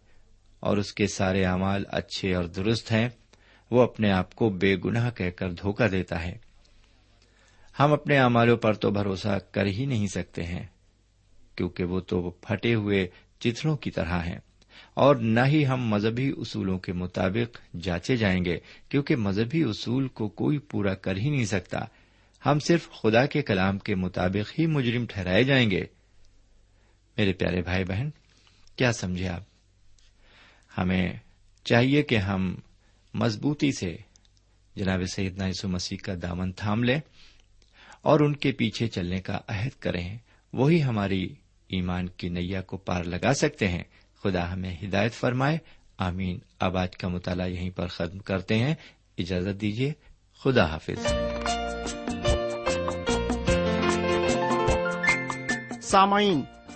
اور 0.60 0.76
اس 0.76 0.92
کے 0.92 1.06
سارے 1.06 1.44
اعمال 1.44 1.84
اچھے 1.88 2.34
اور 2.34 2.44
درست 2.44 2.92
ہیں، 2.92 3.08
وہ 3.70 3.82
اپنے 3.82 4.10
آپ 4.10 4.34
کو 4.34 4.48
بے 4.48 4.76
گناہ 4.84 5.10
کہہ 5.10 5.30
کر 5.30 5.52
دھوکہ 5.52 5.88
دیتا 5.88 6.24
ہے۔ 6.24 6.36
ہم 7.80 7.92
اپنے 7.92 8.18
اعمالوں 8.18 8.56
پر 8.56 8.72
تو 8.72 8.90
بھروسہ 8.90 9.38
کر 9.52 9.66
ہی 9.66 9.86
نہیں 9.86 10.06
سکتے 10.06 10.42
ہیں، 10.42 10.66
کیونکہ 11.56 11.84
وہ 11.84 12.00
تو 12.00 12.30
پھٹے 12.30 12.74
ہوئے 12.74 13.08
چتروں 13.38 13.76
کی 13.76 13.90
طرح 13.90 14.18
ہیں۔ 14.20 14.38
اور 14.94 15.16
نہ 15.16 15.40
ہی 15.46 15.66
ہم 15.66 15.88
مذہبی 15.88 16.32
اصولوں 16.36 16.78
کے 16.78 16.92
مطابق 16.92 17.76
جانچے 17.76 18.16
جائیں 18.16 18.44
گے، 18.44 18.58
کیونکہ 18.88 19.16
مذہبی 19.16 19.62
اصول 19.62 20.08
کو 20.08 20.28
کوئی 20.28 20.58
پورا 20.58 20.94
کر 20.94 21.16
ہی 21.16 21.30
نہیں 21.30 21.44
سکتا۔ 21.44 21.78
ہم 22.46 22.58
صرف 22.58 22.90
خدا 22.90 23.26
کے 23.26 23.42
کلام 23.42 23.78
کے 23.78 23.94
مطابق 23.94 24.60
ہی 24.60 24.66
مجرم 24.66 25.06
ٹھہرائے 25.06 25.44
جائیں 25.44 25.70
گے۔ 25.70 25.84
میرے 27.20 27.32
پیارے 27.32 27.62
بھائی 27.62 27.84
بہن، 27.84 28.10
کیا 28.76 28.92
سمجھے 28.92 29.28
آپ؟ 29.28 29.42
ہمیں 30.78 31.12
چاہیے 31.64 32.02
کہ 32.02 32.16
ہم 32.18 32.54
مضبوطی 33.14 33.72
سے 33.72 33.96
جناب 34.76 35.00
سیدنا 35.12 35.46
یسو 35.46 35.68
مسیح 35.68 35.98
کا 36.04 36.12
دامن 36.22 36.52
تھام 36.52 36.84
لیں 36.84 37.00
اور 38.02 38.20
ان 38.20 38.36
کے 38.36 38.52
پیچھے 38.52 38.88
چلنے 38.88 39.20
کا 39.20 39.38
عہد 39.48 39.80
کریں۔ 39.80 40.18
وہی 40.52 40.82
ہماری 40.82 41.34
ایمان 41.68 42.08
کی 42.08 42.28
نیا 42.28 42.62
کو 42.62 42.76
پار 42.76 43.04
لگا 43.04 43.34
سکتے 43.34 43.68
ہیں۔ 43.68 43.84
خدا 44.22 44.52
ہمیں 44.52 44.76
ہدایت 44.82 45.14
فرمائے۔ 45.14 45.58
آمین۔ 45.98 46.38
اب 46.58 46.76
آج 46.76 46.96
کا 46.96 47.08
مطالعہ 47.08 47.48
یہیں 47.48 47.70
پر 47.70 47.86
ختم 47.86 48.18
کرتے 48.18 48.58
ہیں۔ 48.58 48.74
اجازت 49.18 49.60
دیجیے 49.60 49.92
خدا 50.38 50.64
حافظ۔ 50.64 51.06
سامعین 55.82 56.40